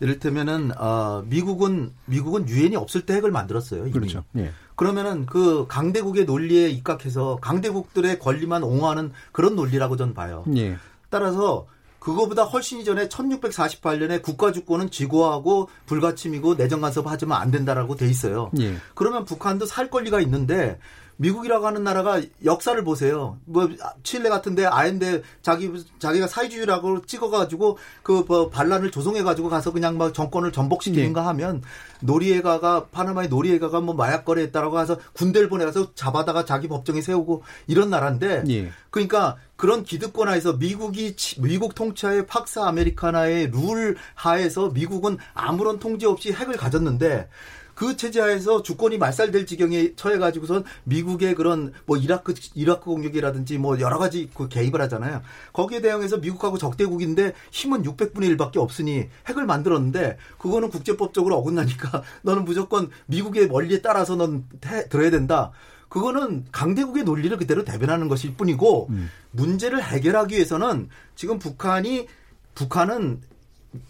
[0.00, 3.82] 이를테면은 어, 미국은 미국은 유엔이 없을 때 핵을 만들었어요.
[3.82, 3.92] 이미.
[3.92, 4.24] 그렇죠.
[4.36, 4.52] 예.
[4.74, 10.44] 그러면은 그 강대국의 논리에 입각해서 강대국들의 권리만 옹호하는 그런 논리라고 전 봐요.
[10.56, 10.76] 예.
[11.08, 11.66] 따라서
[11.98, 18.50] 그거보다 훨씬 이전에 1648년에 국가 주권은 지고하고 불가침이고 내정 간섭하지만 안 된다라고 돼 있어요.
[18.60, 18.76] 예.
[18.94, 20.78] 그러면 북한도 살 권리가 있는데
[21.18, 23.38] 미국이라고 하는 나라가 역사를 보세요.
[23.46, 23.68] 뭐
[24.02, 30.50] 칠레 같은데 아인데 자기 자기가 사회주의라고 찍어가지고 그 뭐 반란을 조성해가지고 가서 그냥 막 정권을
[30.52, 31.26] 전복시키는가 네.
[31.28, 31.62] 하면
[32.00, 38.44] 노리에가가 파나마의 노리에가가 뭐 마약 거래했다라고 해서 군대를 보내가서 잡아다가 자기 법정에 세우고 이런 나라인데
[38.48, 38.70] 예.
[38.90, 46.32] 그러니까 그런 기득권하에서 미국이 치- 미국 통치하에 팍사 아메리카나의 룰 하에서 미국은 아무런 통제 없이
[46.32, 47.28] 핵을 가졌는데
[47.76, 54.30] 그 체제하에서 주권이 말살될 지경에 처해가지고선 미국의 그런 뭐 이라크 이라크 공격이라든지 뭐 여러 가지
[54.34, 55.20] 그 개입을 하잖아요.
[55.52, 62.88] 거기에 대응해서 미국하고 적대국인데 힘은 600분의 1밖에 없으니 핵을 만들었는데 그거는 국제법적으로 어긋나니까 너는 무조건
[63.06, 65.52] 미국의 원리에 따라서 넌 해, 들어야 된다.
[65.90, 69.10] 그거는 강대국의 논리를 그대로 대변하는 것일 뿐이고 음.
[69.32, 72.08] 문제를 해결하기 위해서는 지금 북한이
[72.54, 73.20] 북한은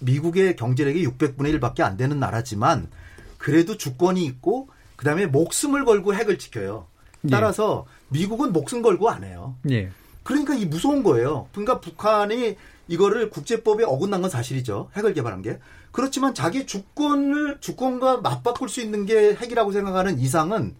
[0.00, 2.88] 미국의 경제력이 600분의 1밖에 안 되는 나라지만
[3.46, 6.88] 그래도 주권이 있고 그다음에 목숨을 걸고 핵을 지켜요.
[7.26, 7.30] 예.
[7.30, 8.18] 따라서 예.
[8.18, 9.54] 미국은 목숨 걸고 안 해요.
[9.70, 9.92] 예.
[10.24, 11.46] 그러니까 이 무서운 거예요.
[11.52, 12.56] 그러니까 북한이
[12.88, 14.90] 이거를 국제법에 어긋난 건 사실이죠.
[14.96, 15.60] 핵을 개발한 게.
[15.92, 20.74] 그렇지만 자기 주권을 주권과 맞바꿀 수 있는 게 핵이라고 생각하는 이상은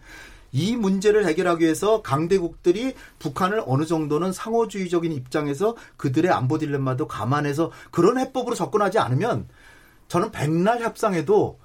[0.51, 8.19] 이 문제를 해결하기 위해서 강대국들이 북한을 어느 정도는 상호주의적인 입장에서 그들의 안보 딜레마도 감안해서 그런
[8.19, 9.47] 해법으로 접근하지 않으면
[10.09, 11.61] 저는 백날 협상에도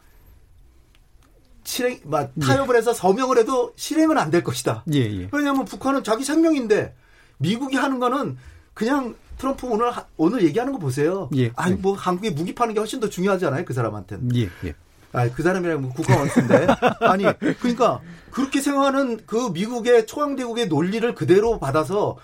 [1.63, 4.83] 실행, 막 타협을 해서 서명을 해도 실행은 안 될 것이다.
[4.93, 5.29] 예, 예.
[5.31, 6.95] 왜냐하면 북한은 자기 생명인데
[7.37, 8.37] 미국이 하는 거는
[8.73, 11.29] 그냥 트럼프 오늘 오늘 얘기하는 거 보세요.
[11.35, 13.65] 예, 아니 뭐 한국에 무기 파는 게 훨씬 더 중요하잖아요.
[13.65, 14.35] 그 사람한테는.
[14.35, 14.73] 예, 예.
[15.13, 16.67] 아, 그 사람이랑 뭐 국가 원수인데.
[17.01, 17.25] 아니,
[17.59, 17.99] 그러니까
[18.31, 22.17] 그렇게 생각하는 그 미국의 초강대국의 논리를 그대로 받아서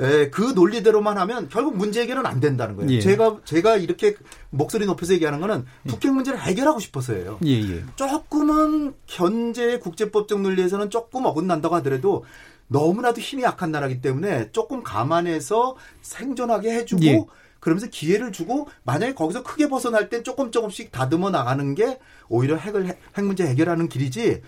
[0.00, 2.90] 에, 그 논리대로만 하면 결국 문제 해결은 안 된다는 거예요.
[2.90, 3.00] 예.
[3.00, 4.16] 제가 제가 이렇게
[4.48, 7.38] 목소리 높여서 얘기하는 거는 북핵 문제를 해결하고 싶어서예요.
[7.44, 7.84] 예, 예.
[7.96, 12.24] 조금은 현재 국제법적 논리에서는 조금 어긋난다고 하더라도
[12.68, 17.24] 너무나도 힘이 약한 나라기 때문에 조금 감안해서 생존하게 해주고 예.
[17.58, 21.98] 그러면서 기회를 주고 만약에 거기서 크게 벗어날 땐 조금 조금씩 다듬어 나가는 게
[22.28, 24.40] 오히려 핵을 핵 문제 해결하는 길이지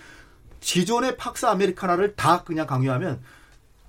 [0.61, 3.20] 기존의 팍스 아메리카나를 다 그냥 강요하면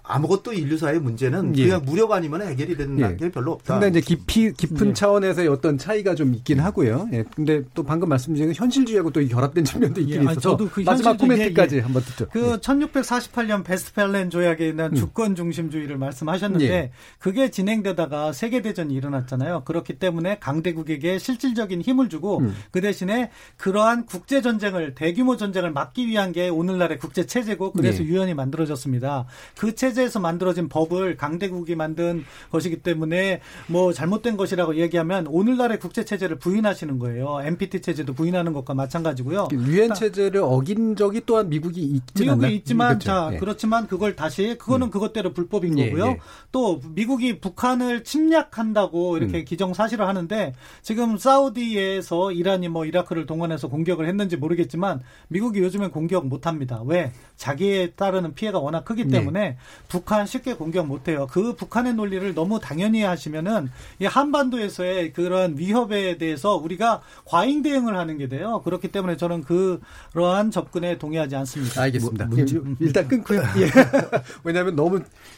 [0.05, 1.63] 아무것도 인류사의 문제는 예.
[1.63, 3.15] 그냥 무력 아니면 해결이 되는 예.
[3.15, 3.75] 게 별로 없다.
[3.75, 4.93] 상당히 이제 깊이 깊은 예.
[4.93, 7.07] 차원에서의 어떤 차이가 좀 있긴 하고요.
[7.13, 7.23] 예.
[7.35, 10.23] 근데 또 방금 말씀 중에 현실주의하고 또 결합된 측면도 있긴 예.
[10.23, 12.27] 있어서 저도 그 마지막 코멘트까지 한번 듣죠.
[12.31, 14.95] 그 1648년 베스트펠렌 조약에 대한 음.
[14.95, 16.91] 주권 중심주의를 말씀하셨는데 예.
[17.17, 19.63] 그게 진행되다가 세계 대전이 일어났잖아요.
[19.63, 22.53] 그렇기 때문에 강대국에게 실질적인 힘을 주고 음.
[22.71, 28.07] 그 대신에 그러한 국제 전쟁을 대규모 전쟁을 막기 위한 게 오늘날의 국제 체제고 그래서 예.
[28.07, 29.27] 유엔이 만들어졌습니다.
[29.57, 36.03] 그 체제 체제에서 만들어진 법을 강대국이 만든 것이기 때문에 뭐 잘못된 것이라고 얘기하면 오늘날의 국제
[36.03, 37.39] 체제를 부인하시는 거예요.
[37.43, 39.49] NPT 체제도 부인하는 것과 마찬가지고요.
[39.51, 42.47] 유엔 체제를 어긴 적이 또한 미국이 있지 미국이 않나?
[42.49, 43.05] 있지만 그렇죠.
[43.05, 43.37] 자 예.
[43.37, 44.91] 그렇지만 그걸 다시 그거는 음.
[44.91, 46.05] 그것대로 불법인 예, 거고요.
[46.05, 46.19] 예, 예.
[46.51, 49.45] 또 미국이 북한을 침략한다고 이렇게 음.
[49.45, 56.47] 기정사실을 하는데 지금 사우디에서 이란이 뭐 이라크를 동원해서 공격을 했는지 모르겠지만 미국이 요즘엔 공격 못
[56.47, 56.81] 합니다.
[56.85, 57.11] 왜?
[57.35, 59.19] 자기에 따르는 피해가 워낙 크기 네.
[59.19, 59.57] 때문에
[59.87, 61.27] 북한 쉽게 공격 못해요.
[61.31, 63.69] 그 북한의 논리를 너무 당연히 하시면은
[63.99, 68.61] 이 한반도에서의 그런 위협에 대해서 우리가 과잉 대응을 하는 게 돼요.
[68.63, 71.81] 그렇기 때문에 저는 그러한 접근에 동의하지 않습니다.
[71.83, 72.25] 알겠습니다.
[72.25, 73.41] 뭐, 문제, 일단 끊고요.
[73.57, 73.69] 예.
[74.43, 74.97] 왜냐하면 너무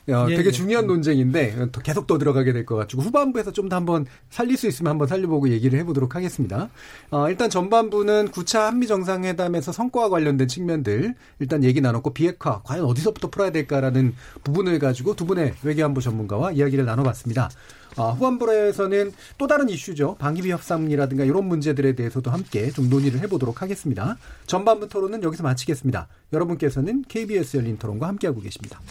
[0.09, 0.51] 어, 예, 되게 예.
[0.51, 4.91] 중요한 논쟁인데 계속 또 들어가게 될 것 같고 후반부에서 좀 더 한번 살릴 수 있으면
[4.91, 6.69] 한번 살려보고 얘기를 해보도록 하겠습니다.
[7.09, 13.29] 어, 일단 전반부는 9차 한미 정상회담에서 성과와 관련된 측면들 일단 얘기 나눴고 비핵화 과연 어디서부터
[13.31, 17.49] 풀어야 될까라는 부분을 가지고 두 분의 외교안보 전문가와 이야기를 나눠봤습니다.
[17.97, 20.15] 아, 후반부에서는 또 다른 이슈죠.
[20.19, 24.17] 방위비 협상이라든가 이런 문제들에 대해서도 함께 좀 논의를 해보도록 하겠습니다.
[24.47, 26.07] 전반부 토론은 여기서 마치겠습니다.
[26.33, 28.81] 여러분께서는 KBS 열린 토론과 함께하고 계십니다.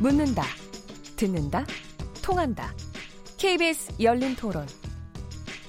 [0.00, 0.44] 묻는다,
[1.16, 1.66] 듣는다,
[2.22, 2.72] 통한다.
[3.36, 4.66] KBS 열린 토론.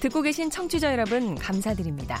[0.00, 2.20] 듣고 계신 청취자 여러분, 감사드립니다.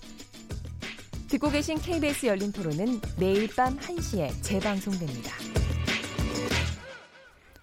[1.31, 5.31] 듣고 계신 KBS 열린 토론은 매일 밤 1시에 재방송됩니다.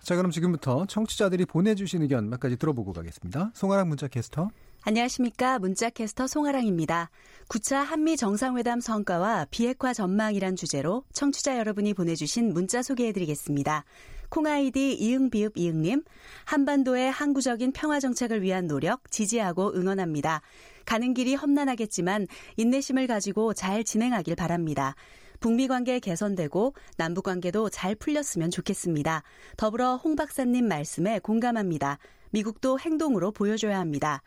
[0.01, 3.51] 자, 그럼 지금부터 청취자들이 보내주신 의견 몇 가지 들어보고 가겠습니다.
[3.53, 4.49] 송아랑 문자 캐스터.
[4.85, 5.59] 안녕하십니까.
[5.59, 7.11] 문자캐스터 송아랑입니다.
[7.51, 13.85] 9차 한미 정상회담 성과와 비핵화 전망이란 주제로 청취자 여러분이 보내주신 문자 소개해드리겠습니다.
[14.31, 16.05] 콩아이디 이응비읍 이응님,
[16.45, 20.43] 한반도의 항구적인 평화 정책을 위한 노력 지지하고 응원합니다.
[20.89, 22.26] 가는 길이 험난하겠지만
[22.57, 24.95] 인내심을 가지고 잘 진행하길 바랍니다.
[25.39, 29.22] 북미 관계 개선되고 남북 관계도 잘 풀렸으면 좋겠습니다.
[29.59, 31.99] 더불어 홍 박사님 말씀에 공감합니다.
[32.30, 34.22] 미국도 행동으로 보여줘야 합니다.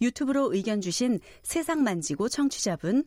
[0.00, 3.02] 유튜브로 의견 주신 세상 만지고 청취자분,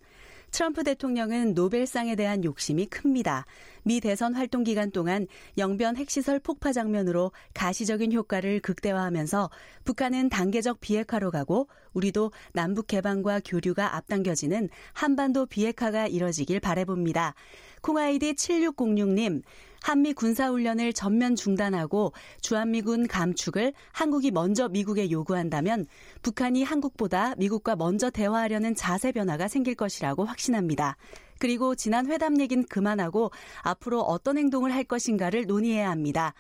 [0.51, 3.45] 트럼프 대통령은 노벨상에 대한 욕심이 큽니다.
[3.83, 5.27] 미 대선 활동 기간 동안
[5.57, 9.49] 영변 핵시설 폭파 장면으로 가시적인 효과를 극대화하면서
[9.85, 17.33] 북한은 단계적 비핵화로 가고 우리도 남북 개방과 교류가 앞당겨지는 한반도 비핵화가 이뤄지길 바래봅니다.
[17.81, 19.43] 콩아이디 7606님,
[19.87, 22.11] 한미 군사훈련을 전면 중단하고
[22.41, 25.85] 주한미군 감축을 한국이 먼저 미국에 요구한다면
[26.21, 30.97] 북한이 한국보다 미국과 먼저 대화하려는 자세 변화가 생길 것이라고 확신합니다.
[31.39, 33.31] 그리고 지난 회담 얘기는 그만하고
[33.61, 36.33] 앞으로 어떤 행동을 할 것인가를 논의해야 합니다.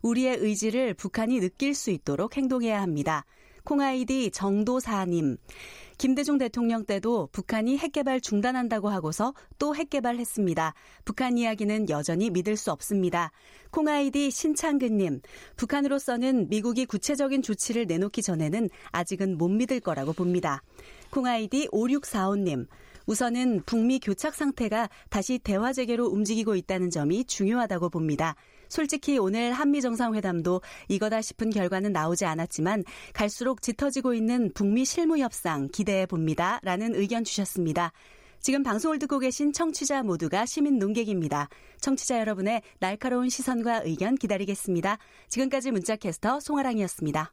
[0.00, 3.26] 우리의 의지를 북한이 느낄 수 있도록 행동해야 합니다.
[3.64, 5.38] 콩아이디 정도사님.
[5.96, 10.74] 김대중 대통령 때도 북한이 핵개발 중단한다고 하고서 또 핵개발했습니다.
[11.06, 13.30] 북한 이야기는 여전히 믿을 수 없습니다.
[13.70, 15.22] 콩아이디 신창근님,
[15.56, 20.62] 북한으로서는 미국이 구체적인 조치를 내놓기 전에는 아직은 못 믿을 거라고 봅니다.
[21.10, 22.66] 콩아이디 5645님,
[23.06, 28.34] 우선은 북미 교착 상태가 다시 대화 재개로 움직이고 있다는 점이 중요하다고 봅니다.
[28.74, 35.68] 솔직히 오늘 한미 정상회담도 이거다 싶은 결과는 나오지 않았지만 갈수록 짙어지고 있는 북미 실무 협상
[35.68, 36.58] 기대해 봅니다.
[36.64, 37.92] 라는 의견 주셨습니다.
[38.40, 41.48] 지금 방송을 듣고 계신 청취자 모두가 시민 농객입니다.
[41.80, 44.98] 청취자 여러분의 날카로운 시선과 의견 기다리겠습니다.
[45.28, 47.32] 지금까지 문자캐스터 송아랑이었습니다.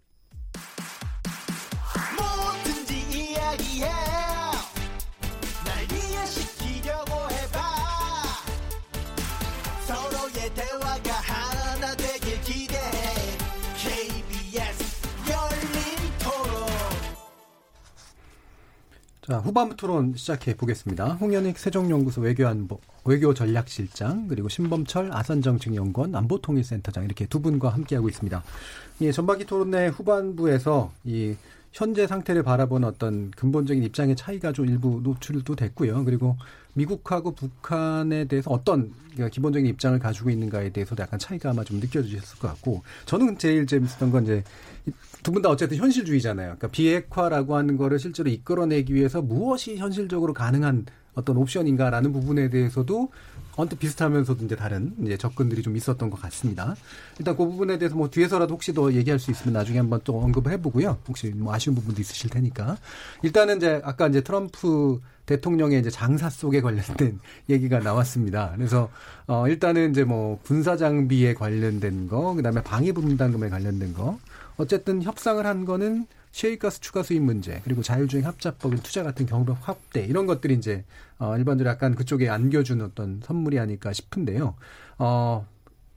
[19.32, 21.13] 자, 후반부 토론 시작해 보겠습니다.
[21.13, 28.43] 홍현익 세종연구소 외교안보, 외교전략실장, 그리고 신범철 아산정책연구원 안보통일센터장 이렇게 두 분과 함께하고 있습니다.
[28.99, 31.36] 예, 전반기 토론회 후반부에서 이
[31.71, 36.03] 현재 상태를 바라본 어떤 근본적인 입장의 차이가 좀 일부 노출도 됐고요.
[36.03, 36.36] 그리고
[36.73, 38.91] 미국하고 북한에 대해서 어떤
[39.32, 44.11] 기본적인 입장을 가지고 있는가에 대해서도 약간 차이가 아마 좀 느껴지셨을 것 같고 저는 제일 재밌었던
[44.11, 44.43] 건 이제
[45.24, 46.45] 두 분 다 어쨌든 현실주의잖아요.
[46.57, 53.11] 그러니까 비핵화라고 하는 거를 실제로 이끌어내기 위해서 무엇이 현실적으로 가능한 어떤 옵션인가라는 부분에 대해서도
[53.57, 56.76] 언뜻 비슷하면서도 이제 다른 이제 접근들이 좀 있었던 것 같습니다.
[57.19, 60.51] 일단 그 부분에 대해서 뭐 뒤에서라도 혹시 더 얘기할 수 있으면 나중에 한번 또 언급을
[60.53, 60.97] 해보고요.
[61.07, 62.78] 혹시 뭐 아쉬운 부분도 있으실 테니까
[63.24, 65.01] 일단은 이제 아까 이제 트럼프
[65.36, 67.19] 대통령의 이제 장사 속에 관련된
[67.49, 68.53] 얘기가 나왔습니다.
[68.55, 68.89] 그래서
[69.27, 74.19] 어 일단은 이제 뭐 군사 장비에 관련된 거, 그다음에 방위 분담금에 관련된 거,
[74.57, 80.03] 어쨌든 협상을 한 거는 셰이가스 추가 수입 문제 그리고 자율주행 합작법인 투자 같은 경력 확대
[80.05, 80.84] 이런 것들이 이제
[81.17, 84.55] 어 일반적으로 약간 그쪽에 안겨준 어떤 선물이 아닐까 싶은데요.
[84.97, 85.45] 어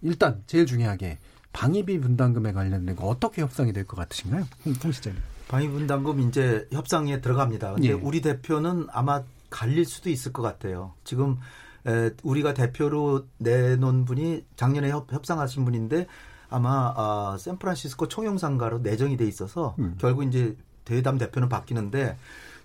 [0.03, 1.19] 일단 제일 중요하게
[1.53, 5.21] 방위비 분담금에 관련된 거 어떻게 협상이 될 것 같으신가요, 홍 시장님?
[5.49, 7.75] 방위 분담금 이제 협상에 들어갑니다.
[7.75, 7.93] 근데 예.
[7.93, 10.95] 우리 대표는 아마 갈릴 수도 있을 것 같아요.
[11.05, 11.39] 지금
[11.87, 16.07] 에, 우리가 대표로 내놓은 분이 작년에 협, 협상하신 분인데
[16.49, 19.97] 아마 아, 샌프란시스코 총영상가로 내정이 돼 있어서 음.
[19.99, 22.17] 결국 이제 대담 대표는 바뀌는데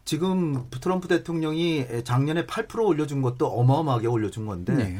[0.05, 4.99] 지금 트럼프 대통령이 작년에 8% 올려준 것도 어마어마하게 올려준 건데 네.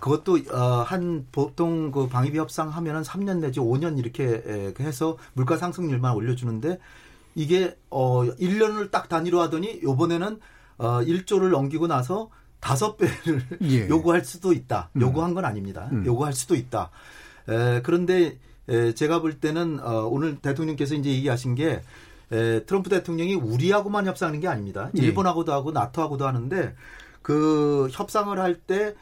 [0.00, 6.14] 그것도 어, 한 보통 그 방위비 협상 하면은 3년 내지 5년 이렇게 해서 물가 상승률만
[6.14, 6.78] 올려주는데
[7.34, 10.38] 이게 어 1년을 딱 단위로 하더니 요번에는
[10.78, 13.88] 어 1조를 넘기고 나서 다섯 배를 예.
[13.90, 14.90] 요구할 수도 있다.
[14.94, 15.00] 음.
[15.02, 15.88] 요구한 건 아닙니다.
[15.92, 16.04] 음.
[16.04, 16.90] 요구할 수도 있다.
[17.48, 21.80] 에, 그런데 에, 제가 볼 때는 어, 오늘 대통령께서 이제 얘기하신 게
[22.32, 24.90] 에, 트럼프 대통령이 우리하고만 협상하는 게 아닙니다.
[24.98, 25.02] 예.
[25.02, 26.74] 일본하고도 하고 나토하고도 하는데
[27.22, 28.94] 그 협상을 할 때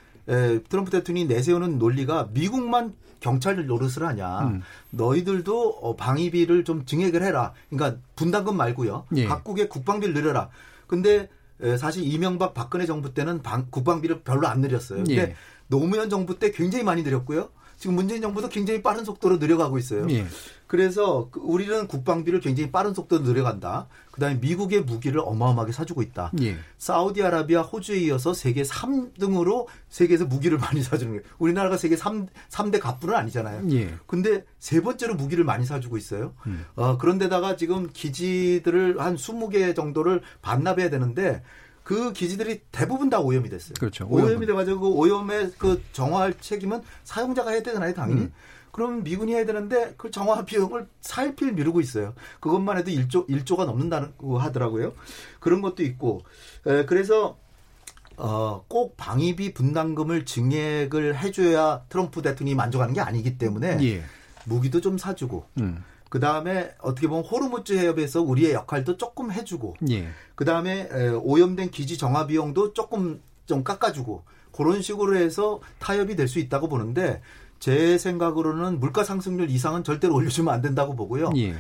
[0.69, 4.41] 트럼프 대통령이 내세우는 논리가 미국만 경찰 노릇을 하냐.
[4.49, 4.63] 음.
[4.91, 7.53] 너희들도 어, 방위비를 좀 증액을 해라.
[7.71, 9.07] 그러니까 분담금 말고요.
[9.17, 9.25] 예.
[9.27, 10.51] 각국의 국방비를 늘려라.
[10.87, 11.29] 근데
[11.79, 14.99] 사실 이명박 박근혜 정부 때는 방, 국방비를 별로 안 늘렸어요.
[14.99, 15.35] 근데 예.
[15.67, 17.51] 노무현 정부 때 굉장히 많이 늘렸고요.
[17.77, 20.07] 지금 문재인 정부도 굉장히 빠른 속도로 늘려가고 있어요.
[20.11, 20.27] 예.
[20.69, 23.89] 그래서 그 우리는 국방비를 굉장히 빠른 속도로 늘려간다.
[24.13, 26.31] 그다음에 미국의 무기를 어마어마하게 사주고 있다.
[26.43, 26.59] 예.
[26.77, 31.23] 사우디아라비아, 호주에 이어서 세계 3등으로 세계에서 무기를 많이 사주는 거예요.
[31.39, 33.63] 우리나라가 세계 3, 3대 갑부는 아니잖아요.
[33.73, 33.95] 예.
[34.07, 36.35] 근데 세 번째로 무기를 많이 사주고 있어요.
[36.47, 36.65] 음.
[36.77, 41.43] 어, 그런데다가 지금 기지들을 한 20개 정도를 반납해야 되는데
[41.83, 43.73] 그 기지들이 대부분 다 오염이 됐어요.
[43.81, 44.07] 그렇죠.
[44.11, 44.27] 오염.
[44.27, 48.21] 오염이 돼가지고 그 오염의 그 정화할 책임은 사용자가 해야 되잖아요, 당연히.
[48.25, 48.33] 음.
[48.79, 52.15] 그럼 미군이 해야 되는데 그 정화 비용을 4일필 미루고 있어요.
[52.39, 54.93] 그것만 해도 1조 1조가 넘는다고 하더라고요.
[55.41, 56.23] 그런 것도 있고.
[56.65, 57.37] 에, 그래서
[58.17, 64.05] 어, 꼭 방위비 분담금을 증액을 해줘야 트럼프 대통령이 만족하는 게 아니기 때문에 예.
[64.45, 65.83] 무기도 좀 사주고 음.
[66.09, 70.09] 그 다음에 어떻게 보면 호르무즈 해협에서 우리의 역할도 조금 해주고, 예.
[70.37, 70.89] 그 다음에
[71.21, 74.23] 오염된 기지 정화 비용도 조금 좀 깎아주고
[74.53, 77.21] 그런 식으로 해서 타협이 될 수 있다고 보는데
[77.59, 81.31] 제 생각으로는 물가 상승률 이상은 절대로 올려주면 안 된다고 보고요.
[81.37, 81.55] 예.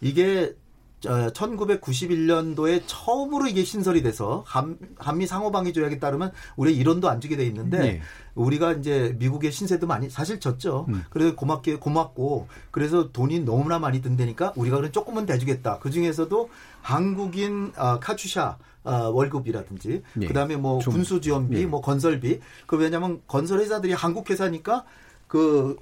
[0.00, 0.54] 이게
[1.02, 7.46] 1991년도에 처음으로 이게 신설이 돼서 한, 한미 상호방위 조약에 따르면 우리 이론도 안 주게 돼
[7.46, 8.00] 있는데 네.
[8.34, 10.86] 우리가 이제 미국의 신세도 많이 사실 졌죠.
[10.88, 11.04] 음.
[11.10, 15.78] 그래서 고맙게 고맙고 그래서 돈이 너무나 많이 든다니까 우리가 그럼 조금은 대주겠다.
[15.78, 16.50] 그 중에서도
[16.82, 20.26] 한국인 아, 카츄샤 아, 월급이라든지 예.
[20.26, 21.66] 그다음에 뭐 좀, 군수 지원비, 예.
[21.66, 22.40] 뭐 건설비.
[22.66, 24.84] 그 왜냐하면 건설 회사들이 한국 회사니까
[25.30, 25.76] 그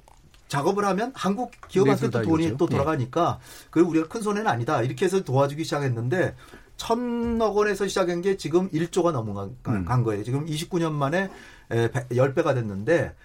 [0.47, 2.57] 작업을 하면 한국 기업한테 또 돈이 이거죠.
[2.57, 2.77] 또 예.
[2.77, 3.39] 돌아가니까
[3.71, 6.35] 그 우리가 큰 손해는 아니다 이렇게 해서 도와주기 시작했는데
[6.77, 9.85] 천억 원에서 시작한 게 지금 1조가 넘어간 음.
[9.85, 10.23] 간 거예요.
[10.23, 11.31] 지금 29년 만에
[11.71, 13.15] 에, 10배가 됐는데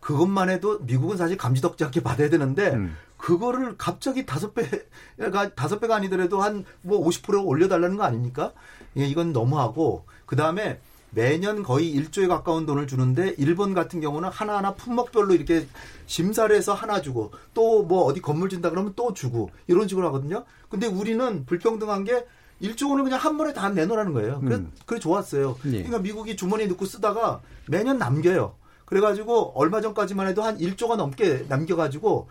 [0.00, 2.94] 그것만 해도 미국은 사실 감지덕지 않게 받아야 되는데 음.
[3.16, 8.52] 그거를 갑자기 다섯 배가 다섯 배가 아니더라도 한 뭐 50% 올려달라는 거 아닙니까?
[8.98, 10.78] 예, 이건 너무하고 그 다음에
[11.10, 15.66] 매년 거의 1조에 가까운 돈을 주는데 일본 같은 경우는 하나하나 품목별로 이렇게
[16.06, 20.44] 심사를 해서 하나 주고 또 뭐 어디 건물 준다 그러면 또 주고 이런 식으로 하거든요.
[20.68, 22.24] 근데 우리는 불평등한 게
[22.62, 24.40] 1조 원을 그냥 한 번에 다 내놓으라는 거예요.
[24.40, 24.70] 그래, 음.
[24.86, 25.56] 그래 좋았어요.
[25.66, 25.70] 예.
[25.70, 28.54] 그러니까 미국이 주머니에 넣고 쓰다가 매년 남겨요.
[28.84, 32.28] 그래가지고 얼마 전까지만 해도 한 1조가 넘게 남겨가지고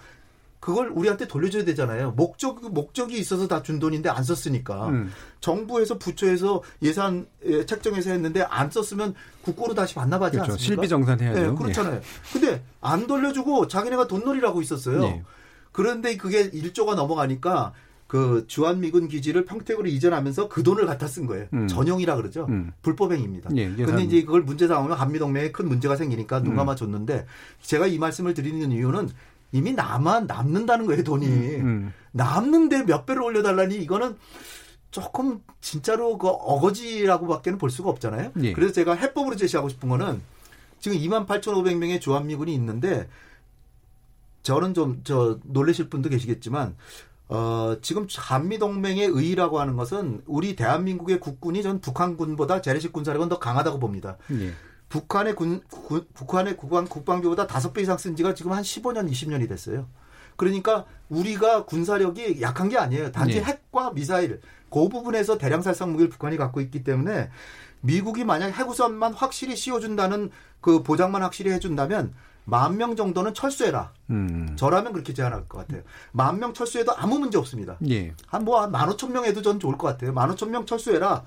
[0.59, 2.11] 그걸 우리한테 돌려줘야 되잖아요.
[2.17, 5.11] 목적 목적이 있어서 다 준 돈인데 안 썼으니까 음.
[5.41, 10.53] 정부에서 부처에서 예산 예, 책정해서 했는데 안 썼으면 국고로 다시 반납하지 그렇죠.
[10.53, 10.81] 않습니까?
[10.81, 11.39] 실비 정산해야죠.
[11.51, 12.01] 네, 그렇잖아요.
[12.33, 15.03] 근데 안 돌려주고 자기네가 돈놀이라고 있었어요.
[15.03, 15.23] 예.
[15.71, 17.73] 그런데 그게 1조가 넘어가니까
[18.07, 21.45] 그 주한미군 기지를 평택으로 이전하면서 그 돈을 갖다 쓴 거예요.
[21.53, 21.67] 음.
[21.67, 22.47] 전용이라 그러죠.
[22.49, 22.71] 음.
[22.81, 23.51] 불법행위입니다.
[23.55, 23.85] 예, 예산.
[23.85, 26.57] 근데 이제 그걸 문제 삼으면 한미동맹에 큰 문제가 생기니까 눈 음.
[26.57, 27.27] 감아 줬는데
[27.61, 29.09] 제가 이 말씀을 드리는 이유는
[29.51, 31.93] 이미 남아 남는다는 거예요 돈이 음.
[32.11, 34.17] 남는데 몇 배를 올려달라니 이거는
[34.91, 38.31] 조금 진짜로 그 어거지라고밖에는 볼 수가 없잖아요.
[38.41, 38.53] 예.
[38.53, 40.21] 그래서 제가 해법으로 제시하고 싶은 거는
[40.79, 43.07] 지금 28,500명의 주한미군이 있는데
[44.43, 46.75] 저는 좀 저 놀라실 분도 계시겠지만
[47.27, 53.79] 어, 지금 한미동맹의 의의라고 하는 것은 우리 대한민국의 국군이 전 북한군보다 재래식 군사력은 더 강하다고
[53.79, 54.17] 봅니다.
[54.31, 54.53] 예.
[54.89, 59.47] 북한의 군, 군- 북한의 국방, 국방비보다 다섯 배 이상 쓴 지가 지금 한 15년, 20년이
[59.47, 59.87] 됐어요.
[60.35, 63.11] 그러니까 우리가 군사력이 약한 게 아니에요.
[63.11, 63.41] 단지 예.
[63.43, 67.29] 핵과 미사일, 그 부분에서 대량 살상 무기를 북한이 갖고 있기 때문에
[67.81, 70.31] 미국이 만약 해구선만 확실히 씌워준다는
[70.61, 72.13] 그 보장만 확실히 해준다면
[72.45, 73.93] 만 명 정도는 철수해라.
[74.09, 74.55] 음.
[74.57, 75.83] 저라면 그렇게 제안할 것 같아요.
[76.11, 77.77] 만 명 철수해도 아무 문제 없습니다.
[77.89, 78.13] 예.
[78.27, 80.13] 한뭐한 만 오천 명 해도 전 좋을 것 같아요.
[80.13, 81.23] 만 오천 명 철수해라.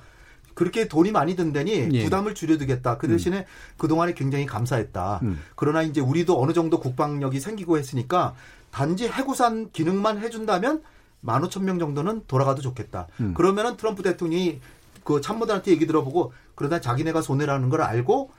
[0.55, 2.05] 그렇게 돈이 많이 든다니 예.
[2.05, 2.98] 부담을 줄여두겠다.
[2.98, 3.46] 그 대신에
[3.78, 5.20] 그동안에 굉장히 감사했다.
[5.22, 5.40] 음.
[5.57, 8.34] 그러나 이제 우리도 어느 정도 국방력이 생기고 했으니까
[8.70, 10.82] 단지 해구산 기능만 해준다면
[11.20, 13.09] 만 오천 명 정도는 돌아가도 좋겠다.
[13.20, 13.34] 음.
[13.34, 14.61] 그러면은 트럼프 대통령이
[15.05, 18.30] 그 참모들한테 얘기 들어보고 그러다 자기네가 손해라는 걸 알고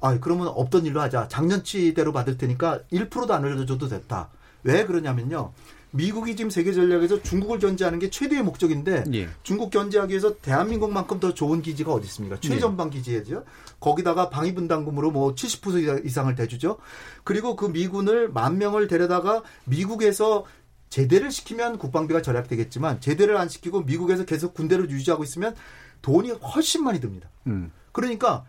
[0.00, 1.28] 아 그러면 없던 일로 하자.
[1.28, 4.30] 작년치대로 받을 테니까 1%도 안 올려줘도 됐다.
[4.62, 5.52] 왜 그러냐면요.
[5.92, 9.28] 미국이 지금 세계 전략에서 중국을 견제하는 게 최대의 목적인데 예.
[9.42, 12.36] 중국 견제하기 위해서 대한민국만큼 더 좋은 기지가 어디 있습니까?
[12.36, 12.40] 네.
[12.40, 13.44] 최전방 기지예죠.
[13.80, 16.78] 거기다가 방위 분담금으로 뭐 70% 이상을 대주죠.
[17.24, 20.44] 그리고 그 미군을 만 명을 데려다가 미국에서
[20.90, 25.54] 제대를 시키면 국방비가 절약되겠지만 제대를 안 시키고 미국에서 계속 군대를 유지하고 있으면
[26.02, 27.30] 돈이 훨씬 많이 듭니다.
[27.46, 27.70] 음.
[27.92, 28.44] 그러니까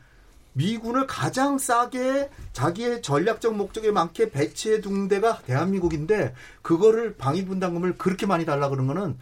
[0.54, 8.46] 미군을 가장 싸게 자기의 전략적 목적에 맞게 배치해 둔 데가 대한민국인데 그거를 방위분담금을 그렇게 많이
[8.46, 9.18] 달라 그런 거는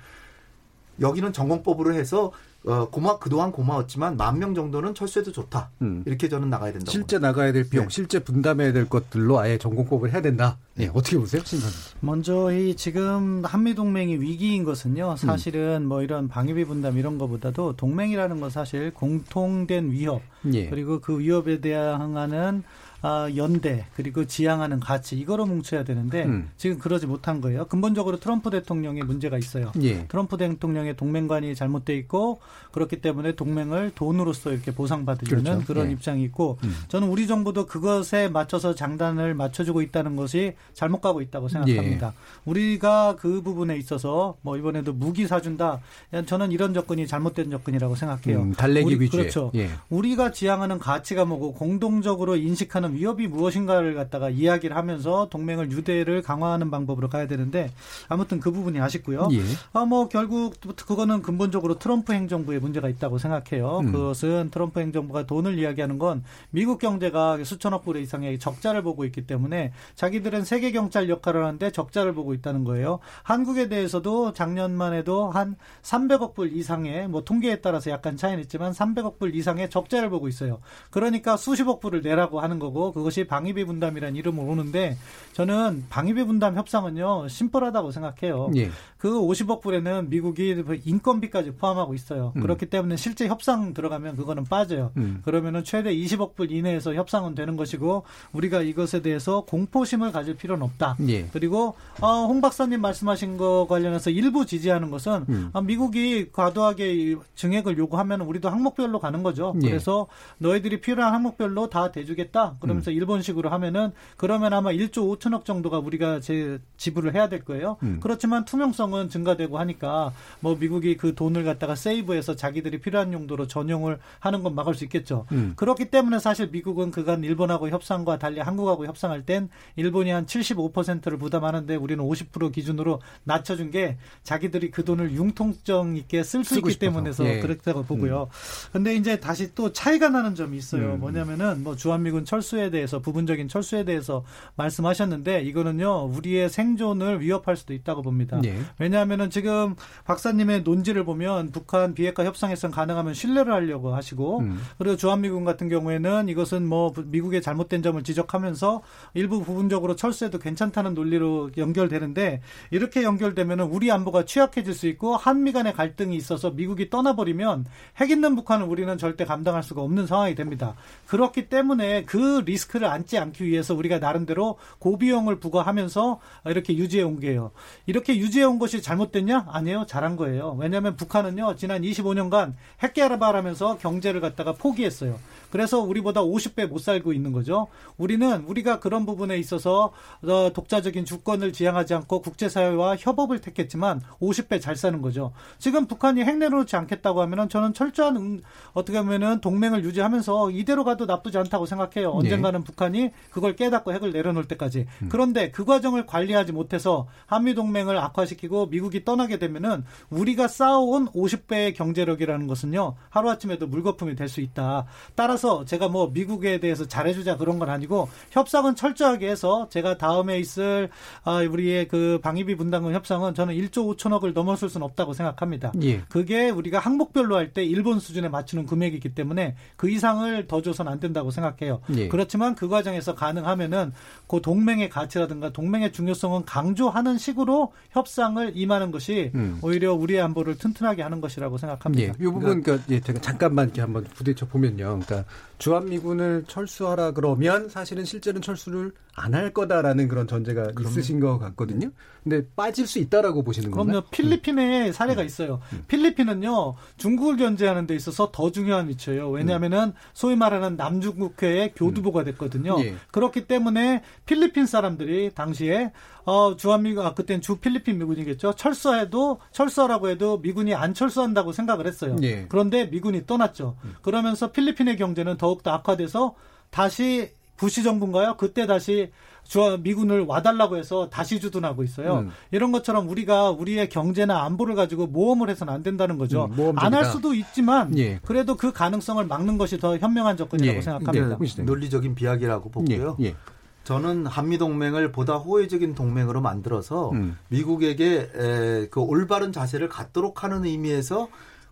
[0.99, 2.31] 여기는 전공법으로 해서
[2.65, 5.69] 어 고마 그동안 고마웠지만 만 명 정도는 철수해도 좋다.
[5.81, 6.03] 음.
[6.05, 6.91] 이렇게 저는 나가야 된다고.
[6.91, 7.89] 실제 나가야 될 비용, 네.
[7.89, 10.57] 실제 분담해야 될 것들로 아예 전공법을 해야 된다.
[10.79, 11.69] 예, 어떻게 보세요, 신선?
[11.99, 15.17] 먼저 이 지금 한미 동맹이 위기인 것은요.
[15.17, 20.21] 사실은 뭐 이런 방위비 분담 이런 거보다도 동맹이라는 건 사실 공통된 위협
[20.53, 20.69] 예.
[20.69, 22.63] 그리고 그 위협에 대항하는
[23.01, 26.49] 아, 연대 그리고 지향하는 가치 이거로 뭉쳐야 되는데 음.
[26.57, 27.65] 지금 그러지 못한 거예요.
[27.65, 29.71] 근본적으로 트럼프 대통령의 문제가 있어요.
[29.81, 30.05] 예.
[30.07, 32.41] 트럼프 대통령의 동맹관이 잘못돼 있고
[32.73, 35.65] 그렇기 때문에 동맹을 돈으로서 이렇게 보상받으려는 그렇죠.
[35.65, 35.91] 그런 예.
[35.93, 36.75] 입장이 있고 음.
[36.89, 42.07] 저는 우리 정부도 그것에 맞춰서 장단을 맞춰주고 있다는 것이 잘못 가고 있다고 생각합니다.
[42.07, 42.11] 예.
[42.45, 45.79] 우리가 그 부분에 있어서 뭐 이번에도 무기 사준다.
[46.25, 48.41] 저는 이런 접근이 잘못된 접근이라고 생각해요.
[48.41, 49.23] 음, 달래기 우리- 위주의.
[49.23, 49.51] 그렇죠.
[49.55, 49.69] 예.
[49.89, 57.09] 우리가 지향하는 가치가 뭐고 공동적으로 인식하는 위협이 무엇인가를 갖다가 이야기를 하면서 동맹을 유대를 강화하는 방법으로
[57.09, 57.71] 가야 되는데
[58.07, 59.27] 아무튼 그 부분이 아쉽고요.
[59.33, 59.39] 예.
[59.73, 60.55] 아 뭐 결국
[60.85, 63.79] 그거는 근본적으로 트럼프 행정 행정부에 문제가 있다고 생각해요.
[63.79, 63.91] 음.
[63.91, 69.71] 그것은 트럼프 행정부가 돈을 이야기하는 건 미국 경제가 수천억 불 이상의 적자를 보고 있기 때문에
[69.95, 72.99] 자기들은 세계 경찰 역할을 하는데 적자를 보고 있다는 거예요.
[73.23, 79.19] 한국에 대해서도 작년만 해도 한 300억 불 이상의 뭐 통계에 따라서 약간 차이는 있지만 300억
[79.19, 80.59] 불 이상의 적자를 보고 있어요.
[80.89, 84.97] 그러니까 수십억 불을 내라고 하는 거고 그것이 방위비 분담이라는 이름을 오는데
[85.33, 88.51] 저는 방위비 분담 협상은요 심플하다고 생각해요.
[88.55, 88.69] 예.
[88.97, 92.33] 그 50억 불에는 미국이 인건비까지 포함하고 있어요.
[92.35, 92.41] 음.
[92.41, 94.91] 그렇기 때문에 실제 협상 들어가면 그거는 빠져요.
[94.97, 95.21] 음.
[95.23, 98.03] 그러면은 최대 20억 불 이내에서 협상은 되는 것이고
[98.33, 100.97] 우리가 이것에 대해서 공포심을 가질 필요는 없다.
[101.07, 101.27] 예.
[101.31, 105.49] 그리고 어, 홍 박사님 말씀하신 거 관련해서 일부 지지하는 것은 음.
[105.53, 109.53] 아, 미국이 과도하게 증액을 요구하면 우리도 항목별로 가는 거죠.
[109.61, 109.67] 예.
[109.67, 110.07] 그래서
[110.39, 112.55] 너희들이 필요한 항목별로 다 대주겠다.
[112.59, 112.95] 그러면서 음.
[112.95, 117.77] 일본식으로 하면은 그러면 아마 1조 5천억 정도가 우리가 제 지불을 해야 될 거예요.
[117.83, 117.99] 음.
[118.01, 124.43] 그렇지만 투명성은 증가되고 하니까 뭐 미국이 그 돈을 갖다가 세이브해서 자기들이 필요한 용도로 전용을 하는
[124.43, 125.25] 건 막을 수 있겠죠.
[125.31, 125.53] 음.
[125.55, 131.75] 그렇기 때문에 사실 미국은 그간 일본하고 협상과 달리 한국하고 협상할 땐 일본이 한 75%를 부담하는데
[131.75, 137.39] 우리는 50% 기준으로 낮춰준 게 자기들이 그 돈을 융통성 있게 쓸 수 있기 때문에서 예.
[137.39, 138.23] 그렇다고 보고요.
[138.23, 138.69] 음.
[138.71, 140.93] 근데 이제 다시 또 차이가 나는 점이 있어요.
[140.93, 140.99] 음.
[140.99, 144.23] 뭐냐면은 뭐 주한미군 철수에 대해서 부분적인 철수에 대해서
[144.55, 148.39] 말씀하셨는데 이거는요 우리의 생존을 위협할 수도 있다고 봅니다.
[148.45, 148.59] 예.
[148.77, 149.75] 왜냐하면은 지금
[150.05, 154.59] 박사님의 논지를 보면 북한 비핵화 협상에선 가능하면 신뢰를 하려고 하시고 음.
[154.77, 158.81] 그리고 주한미군 같은 경우에는 이것은 뭐 미국의 잘못된 점을 지적하면서
[159.15, 162.41] 일부 부분적으로 철수 해도 괜찮다는 논리로 연결되는데
[162.71, 167.65] 이렇게 연결되면은 우리 안보가 취약해질 수 있고 한미 간의 갈등이 있어서 미국이 떠나버리면
[167.97, 170.75] 핵 있는 북한을 우리는 절대 감당할 수가 없는 상황이 됩니다.
[171.07, 177.51] 그렇기 때문에 그 리스크를 안지 않기 위해서 우리가 나름대로 고비용을 부과하면서 이렇게 유지해 온 게요.
[177.85, 179.47] 이렇게 유지해 온 것이 잘못됐냐?
[179.49, 179.85] 아니에요.
[179.87, 180.55] 잘한 거예요.
[180.59, 185.19] 왜냐하면 북한은요 지난 25년간 핵개발하면서 경제를 갖다가 포기했어요.
[185.51, 187.67] 그래서 우리보다 50배 못 살고 있는 거죠.
[187.97, 189.91] 우리는 우리가 그런 부분에 있어서
[190.23, 195.33] 어, 독자적인 주권을 지향하지 않고 국제사회와 협업을 택했지만 50배 잘 사는 거죠.
[195.57, 198.41] 지금 북한이 핵 내놓지 않겠다고 하면은 저는 철저한 음,
[198.73, 202.11] 어떻게 하면은 동맹을 유지하면서 이대로 가도 나쁘지 않다고 생각해요.
[202.11, 202.17] 네.
[202.17, 202.63] 언젠가는 네.
[202.63, 204.85] 북한이 그걸 깨닫고 핵을 내려놓을 때까지.
[205.01, 205.09] 음.
[205.09, 212.47] 그런데 그 과정을 관리하지 못해서 한미 동맹을 악화시키고 미국이 떠나게 되면은 우리가 쌓아온 50배의 경제력이라는
[212.47, 214.85] 것은요 하루아침에도 물거품이 될 수 있다.
[215.15, 220.37] 따라서 따라서 제가 뭐 미국에 대해서 잘해주자 그런 건 아니고 협상은 철저하게 해서 제가 다음에
[220.37, 220.89] 있을
[221.23, 225.71] 아, 우리의 그 방위비 분담금 협상은 저는 1조 5천억을 넘어설 수는 없다고 생각합니다.
[225.81, 226.01] 예.
[226.09, 230.99] 그게 우리가 항목별로 할 때 일본 수준에 맞추는 금액이기 때문에 그 이상을 더 줘서는 안
[230.99, 231.81] 된다고 생각해요.
[231.95, 232.07] 예.
[232.07, 233.91] 그렇지만 그 과정에서 가능하면은
[234.27, 239.57] 그 동맹의 가치라든가 동맹의 중요성은 강조하는 식으로 협상을 임하는 것이 음.
[239.63, 242.13] 오히려 우리의 안보를 튼튼하게 하는 것이라고 생각합니다.
[242.13, 242.13] 예.
[242.19, 244.99] 이 부분 그러니까 예, 제가 잠깐만 이렇게 한번 부딪혀 보면요.
[244.99, 245.23] 그러니까
[245.57, 250.89] 주한미군을 철수하라 그러면 사실은 실제는 철수를 안 할 거다라는 그런 전제가 그럼요.
[250.89, 251.91] 있으신 것 같거든요.
[252.23, 254.01] 근데 빠질 수 있다라고 보시는 건가요?
[254.01, 254.09] 그럼요.
[254.11, 254.91] 필리핀에 음.
[254.91, 255.59] 사례가 있어요.
[255.73, 255.83] 음.
[255.87, 259.29] 필리핀은요 중국을 견제하는 데 있어서 더 중요한 위치예요.
[259.29, 259.93] 왜냐하면은 음.
[260.13, 262.77] 소위 말하는 남중국해의 교두보가 됐거든요.
[262.83, 262.95] 예.
[263.11, 265.91] 그렇기 때문에 필리핀 사람들이 당시에
[266.25, 268.53] 어, 주한미군, 아, 그땐 주 필리핀 미군이겠죠.
[268.53, 272.15] 철수해도, 철수하라고 해도 미군이 안 철수한다고 생각을 했어요.
[272.21, 272.45] 예.
[272.49, 273.77] 그런데 미군이 떠났죠.
[273.83, 273.95] 음.
[274.01, 276.35] 그러면서 필리핀의 경제는 더욱더 악화돼서
[276.69, 278.35] 다시 부시 정부인가요?
[278.37, 279.11] 그때 다시
[279.43, 282.19] 주 미군을 와달라고 해서 다시 주둔하고 있어요.
[282.19, 282.31] 음.
[282.51, 286.49] 이런 것처럼 우리가 우리의 경제나 안보를 가지고 모험을 해서는 안 된다는 거죠.
[286.57, 288.19] 음, 안할 수도 있지만 예.
[288.23, 290.81] 그래도 그 가능성을 막는 것이 더 현명한 접근이라고 예.
[290.81, 291.37] 생각합니다.
[291.37, 291.63] 네.
[291.63, 293.17] 논리적인 비약이라고 보고요.
[293.19, 293.25] 예.
[293.25, 293.35] 예.
[293.83, 297.37] 저는 한미 동맹을 보다 호혜적인 동맹으로 만들어서 음.
[297.47, 301.27] 미국에게 에, 그 올바른 자세를 갖도록 하는 의미에서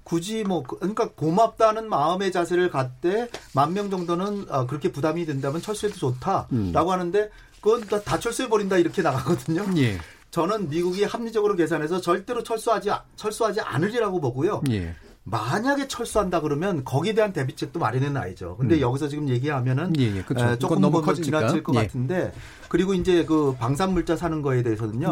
[0.08, 5.62] 굳이 뭐 그, 그러니까 고맙다는 마음의 자세를 갖되 만 명 정도는 어, 그렇게 부담이 된다면
[5.62, 6.74] 철수해도 좋다라고 음.
[6.74, 7.30] 하는데
[7.60, 9.66] 그건 다, 다 철수해 버린다 이렇게 나가거든요.
[9.76, 9.98] 예.
[10.32, 14.62] 저는 미국이 합리적으로 계산해서 절대로 철수하지 철수하지 않으리라고 보고요.
[14.72, 14.96] 예.
[15.26, 18.56] 만약에 철수한다 그러면 거기에 대한 대비책도 마련해 놔야죠.
[18.56, 18.80] 근데 음.
[18.82, 20.46] 여기서 지금 얘기하면은 예, 예, 그렇죠.
[20.52, 21.82] 에, 조금 너무 지나칠 것 예.
[21.82, 22.32] 같은데
[22.70, 25.12] 그리고 이제 그 방산 물자 사는 거에 대해서는요.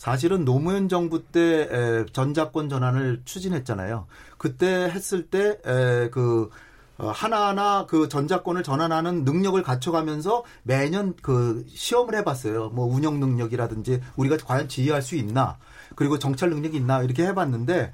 [0.00, 0.04] 예.
[0.10, 4.06] 사실은 노무현 정부 때 에, 전자권 전환을 추진했잖아요.
[4.38, 6.50] 그때 했을 때그
[6.96, 12.70] 어, 하나하나 그 전자권을 전환하는 능력을 갖춰가면서 매년 그 시험을 해봤어요.
[12.70, 15.58] 뭐 운영 능력이라든지 우리가 과연 지휘할 수 있나
[15.96, 17.92] 그리고 정찰 능력이 있나 이렇게 해봤는데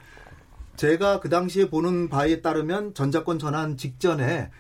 [0.77, 4.51] 제가 그 당시에 보는 바에 따르면 전자권 전환 직전에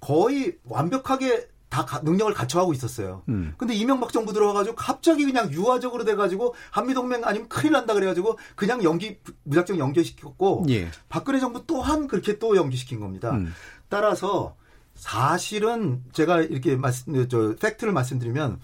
[0.00, 3.22] 거의 완벽하게 다 가, 능력을 갖춰가고 있었어요.
[3.28, 3.54] 음.
[3.56, 9.18] 근데 이명박 정부 들어와가지고 갑자기 그냥 유화적으로 돼가지고 한미동맹 아니면 큰일 난다 그래가지고 그냥 연기
[9.44, 10.88] 무작정 연기시켰고 예.
[11.08, 13.30] 박근혜 정부 또한 그렇게 또 연기시킨 겁니다.
[13.30, 13.54] 음.
[13.88, 14.56] 따라서
[14.96, 18.58] 사실은 제가 이렇게 말씀 저 팩트를 말씀드리면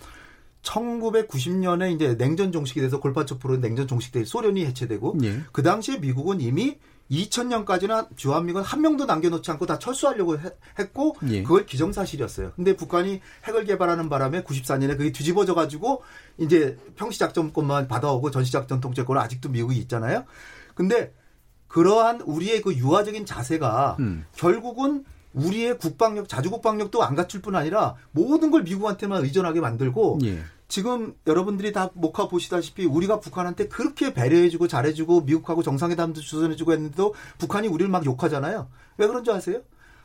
[0.63, 5.43] 1990년에 이제 냉전 종식이 돼서 골바초프로 냉전 종식돼 소련이 해체되고 예.
[5.53, 6.79] 그 당시에 미국은 이미
[7.11, 11.43] 2000년까지나 주한미군 한 명도 남겨놓지 않고 다 철수하려고 해- 했고 예.
[11.43, 12.53] 그걸 기정사실이었어요.
[12.57, 16.03] 근데 북한이 핵을 개발하는 바람에 94년에 그게 뒤집어져 가지고
[16.39, 20.25] 이제 평시작전권만 받아오고 전시작전 통제권은 아직도 미국이 있잖아요.
[20.75, 21.15] 근데
[21.69, 24.25] 그러한 우리의 그 유화적인 자세가 음.
[24.35, 25.05] 결국은
[25.35, 30.41] 우리의 국방력, 자주국방력도 안 갖출 뿐 아니라 모든 걸 미국한테만 의존하게 만들고 예.
[30.69, 37.69] 지금 여러분들이 다 목화 보시다시피 우리가 북한한테 그렇게 배려해주고 잘해주고 미국하고 정상회담도 주선해주고 했는데도 북한이
[37.69, 38.69] 우리를 막 욕하잖아요.
[38.99, 39.61] 왜 그런 줄 아세요?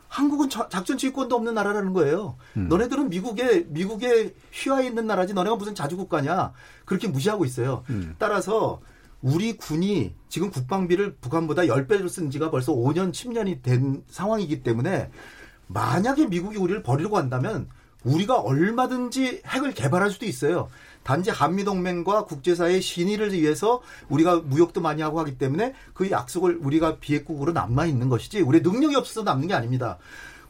[0.07, 2.35] 한국은 저- 작전 지휘권도 없는 나라라는 거예요.
[2.67, 6.51] 너네들은 미국에 미국에 휘하에 있는 나라지 너네가 무슨 자주국가냐
[6.85, 7.83] 그렇게 무시하고 있어요.
[8.19, 8.81] 따라서
[9.21, 15.09] 우리 군이 지금 국방비를 북한보다 10배로 쓴 지가 벌써 5년, 10년이 된 상황이기 때문에
[15.67, 17.69] 만약에 미국이 우리를 버리려고 한다면
[18.03, 20.69] 우리가 얼마든지 핵을 개발할 수도 있어요.
[21.03, 27.53] 단지 한미동맹과 국제사회의 신의를 위해서 우리가 무역도 많이 하고 하기 때문에 그 약속을 우리가 비핵국으로
[27.53, 29.97] 남아 있는 것이지 우리 능력이 없어서 남는 게 아닙니다.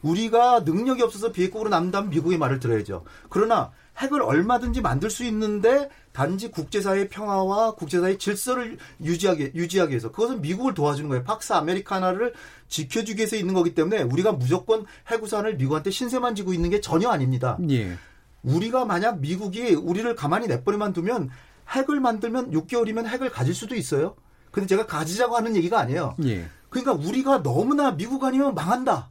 [0.02, 3.04] 우리가 능력이 없어서 비핵국으로 남다면 미국의 말을 들어야죠.
[3.28, 10.40] 그러나 핵을 얼마든지 만들 수 있는데 단지 국제사회의 평화와 국제사회의 질서를 유지하기, 유지하기 위해서 그것은
[10.40, 11.24] 미국을 도와주는 거예요.
[11.24, 12.34] 팍스 아메리카나를
[12.68, 17.58] 지켜주기 위해서 있는 거기 때문에 우리가 무조건 핵우산을 미국한테 신세만 지고 있는 게 전혀 아닙니다.
[17.70, 17.96] 예.
[18.42, 21.30] 우리가 만약 미국이 우리를 가만히 내버려만 두면
[21.70, 24.16] 핵을 만들면 6개월이면 핵을 가질 수도 있어요.
[24.50, 26.16] 근데 제가 가지자고 하는 얘기가 아니에요.
[26.24, 26.46] 예.
[26.68, 29.10] 그러니까 우리가 너무나 미국 아니면 망한다.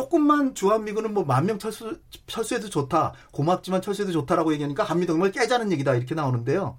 [0.00, 3.14] 조금만 주한미군은 뭐 만 명 철수, 철수해도 좋다.
[3.32, 5.94] 고맙지만 철수해도 좋다라고 얘기하니까 한미동맹을 깨자는 얘기다.
[5.94, 6.76] 이렇게 나오는데요.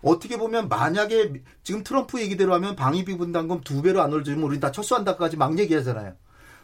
[0.00, 4.60] 어떻게 보면 만약에 미- 지금 트럼프 얘기대로 하면 방위비 분담금 두 배로 안 올려주면 우리
[4.60, 6.14] 다 철수한다까지 막 얘기하잖아요.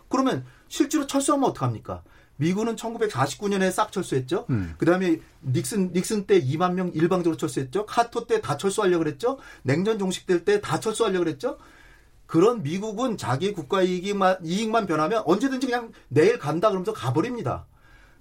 [0.08, 2.02] 그러면 실제로 철수하면 어떡합니까?
[2.36, 4.46] 미군은 1949년에 싹 철수했죠.
[4.48, 4.74] 음.
[4.78, 7.84] 그다음에 닉슨 닉슨 때 2만 명 일방적으로 철수했죠.
[7.84, 9.38] 카토 때 다 철수하려고 그랬죠.
[9.64, 11.58] 냉전 종식될 때 다 철수하려고 그랬죠.
[12.30, 17.66] 그런 미국은 자기 국가 이익만 이익만 변하면 언제든지 그냥 내일 간다 그러면서 가버립니다.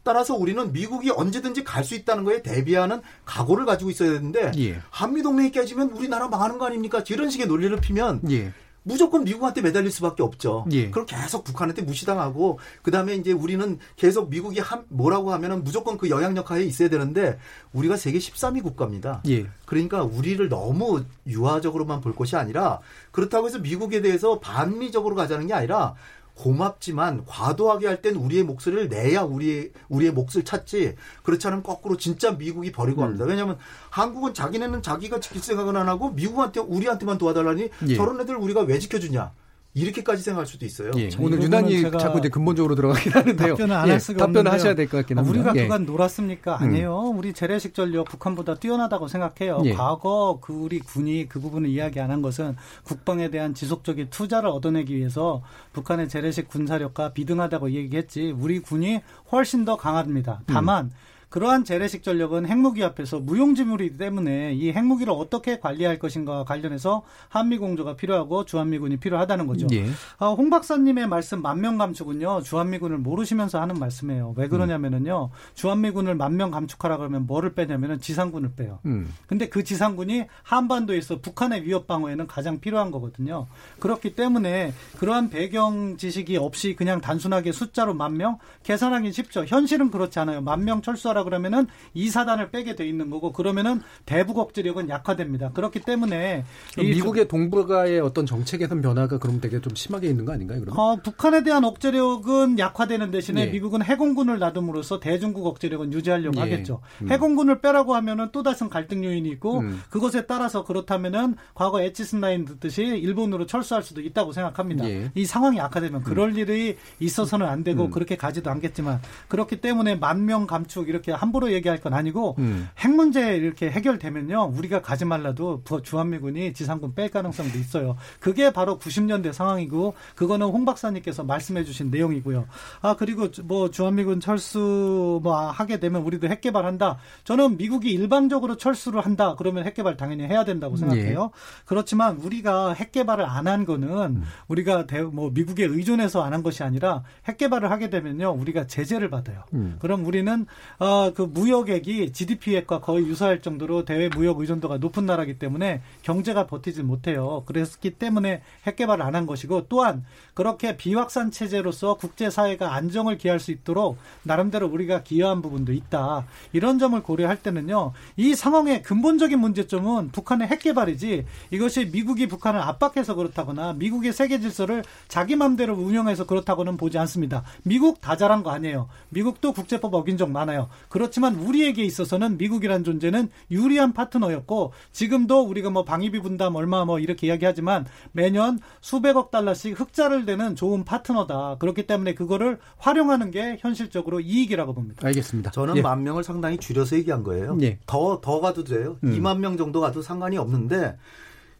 [0.01, 4.81] 따라서 우리는 미국이 언제든지 갈 수 있다는 거에 대비하는 각오를 가지고 있어야 되는데 예.
[4.89, 7.03] 한미 동맹이 깨지면 우리나라 망하는 거 아닙니까?
[7.07, 8.51] 이런 식의 논리를 피면 예.
[8.83, 10.65] 무조건 미국한테 매달릴 수밖에 없죠.
[10.71, 10.89] 예.
[10.89, 16.51] 그럼 계속 북한한테 무시당하고 그다음에 이제 우리는 계속 미국이 한, 뭐라고 하면은 무조건 그 영향력
[16.51, 17.37] 하에 있어야 되는데
[17.73, 19.21] 우리가 세계 13위 국가입니다.
[19.27, 19.47] 예.
[19.65, 22.79] 그러니까 우리를 너무 유화적으로만 볼 것이 아니라
[23.11, 25.95] 그렇다고 해서 미국에 대해서 반미적으로 가자는 게 아니라
[26.39, 32.31] 고맙지만 과도하게 할 땐 우리의 목소리를 내야 우리의 우리의 몫을 찾지 그렇지 않으면 거꾸로 진짜
[32.31, 33.25] 미국이 버리고 합니다.
[33.25, 33.29] 음.
[33.29, 33.57] 왜냐하면
[33.89, 37.95] 한국은 자기네는 자기가 지킬 생각은 안 하고 미국한테 우리한테만 도와달라니 예.
[37.95, 39.33] 저런 애들 우리가 왜 지켜주냐
[39.79, 40.91] 이렇게까지 생각할 수도 있어요.
[40.97, 41.07] 예.
[41.07, 43.55] 이 오늘 유난히 자꾸 이제 근본적으로 들어가긴 하는데요.
[43.55, 44.53] 답변을 안 예, 할 수가 답변을 없는데요.
[44.53, 45.31] 하셔야 될 것 같긴 합니다.
[45.39, 45.63] 우리가 예.
[45.63, 46.57] 그간 놀았습니까?
[46.57, 46.63] 음.
[46.63, 46.95] 아니에요.
[47.15, 49.61] 우리 재래식 전력 북한보다 뛰어나다고 생각해요.
[49.65, 49.73] 예.
[49.73, 54.95] 과거 그 우리 군이 그 부분을 이야기 안 한 것은 국방에 대한 지속적인 투자를 얻어내기
[54.95, 59.01] 위해서 북한의 재래식 군사력과 비등하다고 얘기했지 우리 군이
[59.31, 60.41] 훨씬 더 강합니다.
[60.47, 60.91] 다만
[61.29, 67.95] 그러한 재래식 전력은 핵무기 앞에서 무용지물이기 때문에 이 핵무기를 어떻게 관리할 것인가와 관련해서 한미 공조가
[67.95, 69.67] 필요하고 주한미군이 필요하다는 거죠.
[69.71, 69.85] 예.
[70.17, 74.33] 아, 홍 박사님의 말씀 만명 감축은요 주한미군을 모르시면서 하는 말씀이에요.
[74.37, 78.79] 왜 그러냐면은요 주한미군을 만명 감축하라 그러면 뭐를 빼냐면은 지상군을 빼요.
[78.85, 79.13] 음.
[79.27, 83.45] 근데 그 지상군이 한반도에서 북한의 위협 방어에는 가장 필요한 거거든요.
[83.79, 89.45] 그렇기 때문에 그러한 배경 지식이 없이 그냥 단순하게 숫자로 만 명 계산하기 쉽죠.
[89.45, 90.41] 현실은 그렇지 않아요.
[90.41, 95.51] 만 명 철수하라 그러면은 이 사단을 빼게 돼 있는 거고 그러면은 대북 억제력은 약화됩니다.
[95.51, 100.25] 그렇기 때문에 그럼 이 미국의 동북아의 어떤 정체 개선 변화가 그럼 되게 좀 심하게 있는
[100.25, 100.59] 거 아닌가요?
[100.61, 100.79] 그러면?
[100.79, 103.45] 어, 북한에 대한 억제력은 약화되는 대신에 예.
[103.47, 106.41] 미국은 해공군을 놔둠으로써 대중국 억제력은 유지하려고 예.
[106.41, 106.81] 하겠죠.
[107.01, 107.11] 음.
[107.11, 109.81] 해공군을 빼라고 하면은 또 다른 갈등 요인이 있고 음.
[109.89, 114.89] 그것에 따라서 그렇다면은 과거 에치슨 라인 듣듯이 일본으로 철수할 수도 있다고 생각합니다.
[114.89, 115.11] 예.
[115.15, 117.91] 이 상황이 악화되면 그럴 일이 있어서는 안 되고 음.
[117.91, 122.69] 그렇게 가지도 않겠지만 그렇기 때문에 만 명 감축 이렇게 이렇게 함부로 얘기할 건 아니고 음.
[122.77, 127.97] 핵 문제 이렇게 해결되면요 우리가 가지 말라도 주한미군이 지상군 뺄 가능성도 있어요.
[128.19, 132.45] 그게 바로 90년대 상황이고 그거는 홍 박사님께서 말씀해주신 내용이고요.
[132.81, 136.97] 아 그리고 뭐 주한미군 철수 뭐 하게 되면 우리도 핵 개발한다.
[137.23, 139.35] 저는 미국이 일방적으로 철수를 한다.
[139.37, 141.31] 그러면 핵 개발 당연히 해야 된다고 생각해요.
[141.33, 141.39] 예.
[141.65, 144.23] 그렇지만 우리가 핵 개발을 안 한 거는 음.
[144.47, 149.09] 우리가 대, 뭐 미국에 의존해서 안 한 것이 아니라 핵 개발을 하게 되면요 우리가 제재를
[149.09, 149.43] 받아요.
[149.53, 149.77] 음.
[149.79, 150.45] 그럼 우리는
[150.77, 156.81] 어, 그 무역액이 GDP액과 거의 유사할 정도로 대외 무역 의존도가 높은 나라기 때문에 경제가 버티지
[156.81, 157.43] 못해요.
[157.45, 163.39] 그랬기 때문에 핵 개발을 안 한 것이고 또한 그렇게 비확산 체제로서 국제 사회가 안정을 기할
[163.39, 166.25] 수 있도록 나름대로 우리가 기여한 부분도 있다.
[166.53, 167.91] 이런 점을 고려할 때는요.
[168.17, 174.83] 이 상황의 근본적인 문제점은 북한의 핵 개발이지 이것이 미국이 북한을 압박해서 그렇다거나 미국의 세계 질서를
[175.07, 177.43] 자기 맘대로 운영해서 그렇다고는 보지 않습니다.
[177.63, 178.87] 미국 다 잘한 거 아니에요.
[179.09, 180.69] 미국도 국제법 어긴 적 많아요.
[180.89, 187.27] 그렇지만 우리에게 있어서는 미국이란 존재는 유리한 파트너였고 지금도 우리가 뭐 방위비 분담 얼마 뭐 이렇게
[187.27, 191.57] 이야기하지만 매년 수백억 달러씩 흑자를 내는 좋은 파트너다.
[191.59, 195.07] 그렇기 때문에 그거를 활용하는 게 현실적으로 이익이라고 봅니다.
[195.07, 195.51] 알겠습니다.
[195.51, 195.81] 저는 예.
[195.81, 197.57] 만 명을 상당히 줄여서 얘기한 거예요.
[197.61, 197.79] 예.
[197.85, 198.97] 더, 더 가도 돼요.
[199.03, 199.11] 음.
[199.11, 200.97] 2만 명 정도 가도 상관이 없는데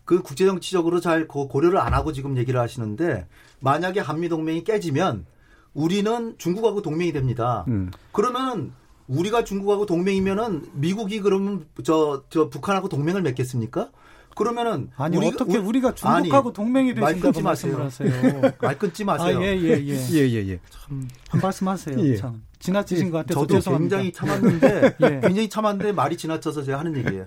[0.06, 3.28] 그 국제정치적으로 잘 고려를 안 하고 지금 얘기를 하시는데
[3.60, 5.28] 만약에 한미동맹이 깨지면
[5.76, 7.64] 우리는 중국하고 동맹이 됩니다.
[7.68, 7.92] 음.
[8.12, 8.74] 그러면은
[9.10, 13.90] 우리가 중국하고 동맹이면은 미국이 그러면 저, 저 북한하고 동맹을 맺겠습니까?
[14.36, 18.10] 그러면은 아니 우리, 어떻게 우리, 가 중국하고 아니, 동맹이 되신다고 말씀을 하세요?
[18.62, 19.40] 말 끊지 마세요.
[19.40, 19.96] 아, 예, 예, 예.
[20.14, 20.60] 예, 예, 예.
[20.70, 22.00] 참, 한 말씀하세요.
[22.00, 22.16] 예.
[22.16, 22.42] 참.
[22.60, 23.12] 지나치신 예.
[23.12, 23.98] 것 같아서 저도 죄송합니다.
[23.98, 25.20] 굉장히 참았는데 예.
[25.22, 27.26] 굉장히 참았는데 말이 지나쳐서 제가 하는 얘기예요.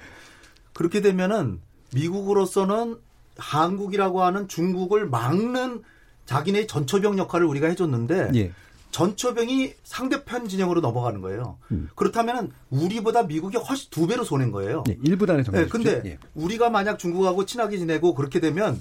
[0.73, 1.61] 그렇게 되면은
[1.95, 2.97] 미국으로서는
[3.37, 5.83] 한국이라고 하는 중국을 막는
[6.25, 8.53] 자기네 전초병 역할을 우리가 해줬는데 예.
[8.93, 11.59] 전초병이 상대편 진영으로 넘어가는 거예요.
[11.73, 11.89] 음.
[11.97, 14.85] 그렇다면 우리보다 미국이 훨씬 두 배로 손해인 거예요.
[14.87, 15.61] 네, 일부단의 정도.
[15.61, 16.19] 네, 근데 예.
[16.35, 18.79] 우리가 만약 중국하고 친하게 지내고 그렇게 되면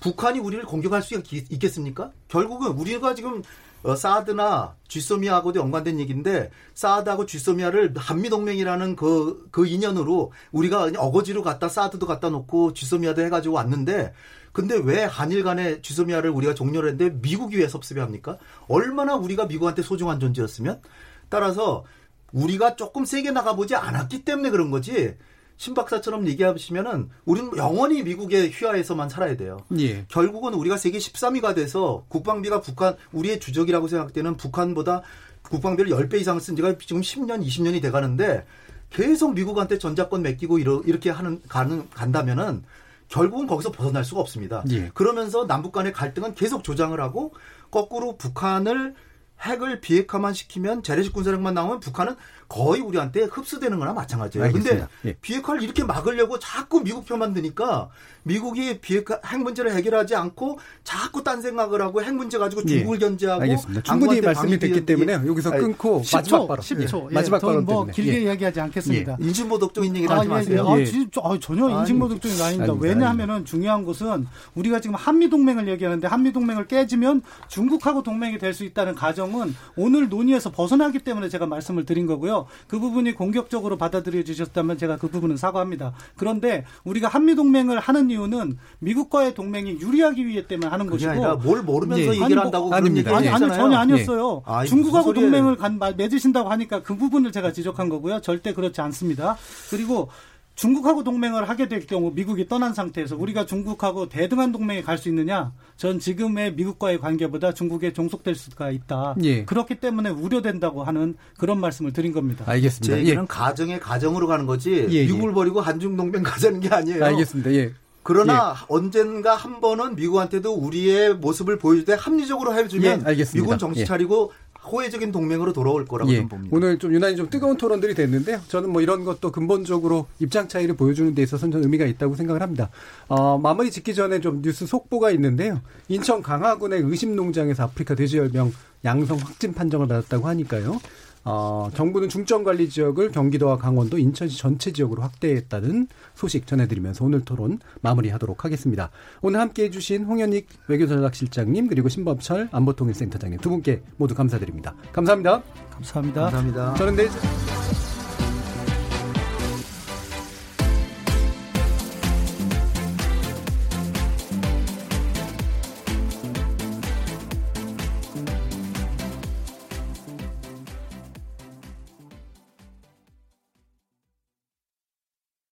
[0.00, 2.10] 북한이 우리를 공격할 수 있겠습니까?
[2.26, 3.42] 결국은 우리가 지금
[3.82, 12.06] 어, 사드나 쥐소미아하고도 연관된 얘기인데 사드하고 쥐소미아를 한미동맹이라는 그, 그 인연으로 우리가 어거지로 갖다 사드도
[12.06, 14.12] 갖다 놓고 쥐소미아도 해가지고 왔는데
[14.52, 18.38] 근데 왜 한일 간의 쥐소미아를 우리가 종료를 했는데 미국이 왜 섭습해 합니까?
[18.68, 20.80] 얼마나 우리가 미국한테 소중한 존재였으면
[21.28, 21.84] 따라서
[22.32, 25.16] 우리가 조금 세게 나가보지 않았기 때문에 그런 거지
[25.62, 29.58] 신 박사처럼 얘기하시면은 우리는 영원히 미국의 휘하에서만 살아야 돼요.
[29.78, 30.04] 예.
[30.08, 35.02] 결국은 우리가 세계 13위가 돼서 국방비가 북한 우리의 주적이라고 생각되는 북한보다
[35.42, 38.44] 국방비를 10배 이상 쓴 지가 지금 10년, 20년이 돼 가는데
[38.90, 42.64] 계속 미국한테 전자권 맡기고 이렇게 하는 가는 간다면은
[43.06, 44.64] 결국은 거기서 벗어날 수가 없습니다.
[44.70, 44.90] 예.
[44.94, 47.34] 그러면서 남북 간의 갈등은 계속 조장을 하고
[47.70, 48.96] 거꾸로 북한을
[49.42, 52.14] 핵을 비핵화만 시키면 재래식 군사력만 나오면 북한은
[52.48, 54.44] 거의 우리한테 흡수되는 거나 마찬가지예요.
[54.44, 54.88] 알겠습니다.
[55.00, 55.16] 근데 예.
[55.22, 57.88] 비핵화를 이렇게 막으려고 자꾸 미국 편만 드니까
[58.24, 62.74] 미국이 비핵화 핵 문제를 해결하지 않고 자꾸 딴 생각을 하고 핵 문제 가지고 예.
[62.74, 63.06] 중국을 예.
[63.06, 63.82] 견제하고 알겠습니다.
[63.82, 67.10] 충분히 말씀이 됐기 때문에 여기서 끊고 10초, 마지막 발언 10초.
[67.10, 67.14] 예.
[67.14, 68.22] 마지막 발언 뭐 길게 예.
[68.24, 69.16] 이야기하지 않겠습니다.
[69.18, 69.24] 예.
[69.24, 70.66] 인신모독적 인 얘기를 아, 하지 마세요.
[70.68, 72.74] 아, 진짜, 아, 전혀 인신모독적인 거 아닙니다.
[72.78, 78.64] 왜냐하면은 중요한 것은 우리가 지금 한미 동맹을 얘기하는데 한미 동맹을 깨지면 중국하고 동맹이 될 수
[78.64, 82.46] 있다는 가정 은 오늘 논의에서 벗어나기 때문에 제가 말씀을 드린 거고요.
[82.66, 85.94] 그 부분이 공격적으로 받아들여 주셨다면 제가 그 부분은 사과합니다.
[86.16, 92.02] 그런데 우리가 한미 동맹을 하는 이유는 미국과의 동맹이 유리하기 위해 때문에 하는 것이고 뭘 모르면서
[92.02, 92.08] 예.
[92.08, 93.16] 얘기를 아니, 뭐, 한다고 아닙니다.
[93.16, 94.42] 아니, 아니 전혀 아니었어요.
[94.62, 94.66] 예.
[94.66, 98.20] 중국하고 동맹을 간, 맺으신다고 하니까 그 부분을 제가 지적한 거고요.
[98.20, 99.36] 절대 그렇지 않습니다.
[99.70, 100.08] 그리고
[100.54, 105.52] 중국하고 동맹을 하게 될 경우 미국이 떠난 상태에서 우리가 중국하고 대등한 동맹에 갈 수 있느냐?
[105.76, 109.16] 전 지금의 미국과의 관계보다 중국에 종속될 수가 있다.
[109.24, 109.44] 예.
[109.44, 112.44] 그렇기 때문에 우려된다고 하는 그런 말씀을 드린 겁니다.
[112.46, 112.94] 알겠습니다.
[112.94, 113.26] 제 얘기는 예.
[113.26, 115.06] 가정의 가정으로 가는 거지 예, 예.
[115.06, 117.04] 미국을 버리고 한중 동맹 가자는 게 아니에요.
[117.04, 117.52] 알겠습니다.
[117.54, 117.72] 예.
[118.04, 118.64] 그러나 예.
[118.68, 124.32] 언젠가 한 번은 미국한테도 우리의 모습을 보여줄 때 합리적으로 해주면 예, 미국은 정신 차리고
[124.64, 126.56] 호혜적인 동맹으로 돌아올 거라고 예, 봅니다.
[126.56, 128.40] 오늘 좀 유난히 좀 뜨거운 토론들이 됐는데요.
[128.48, 132.70] 저는 뭐 이런 것도 근본적으로 입장 차이를 보여주는 데 있어서는 좀 의미가 있다고 생각을 합니다.
[133.08, 135.60] 어, 마무리 짓기 전에 좀 뉴스 속보가 있는데요.
[135.88, 138.52] 인천 강화군의 의심 농장에서 아프리카 돼지열병
[138.84, 140.80] 양성 확진 판정을 받았다고 하니까요.
[141.24, 147.60] 어, 정부는 중점 관리 지역을 경기도와 강원도, 인천시 전체 지역으로 확대했다는 소식 전해드리면서 오늘 토론
[147.80, 148.90] 마무리하도록 하겠습니다.
[149.20, 154.74] 오늘 함께해 주신 홍현익 외교전략실장님 그리고 신범철 안보통일센터장님 두 분께 모두 감사드립니다.
[154.92, 155.42] 감사합니다.
[155.70, 156.22] 감사합니다.
[156.22, 156.74] 감사합니다.
[156.74, 157.08] 저는 내일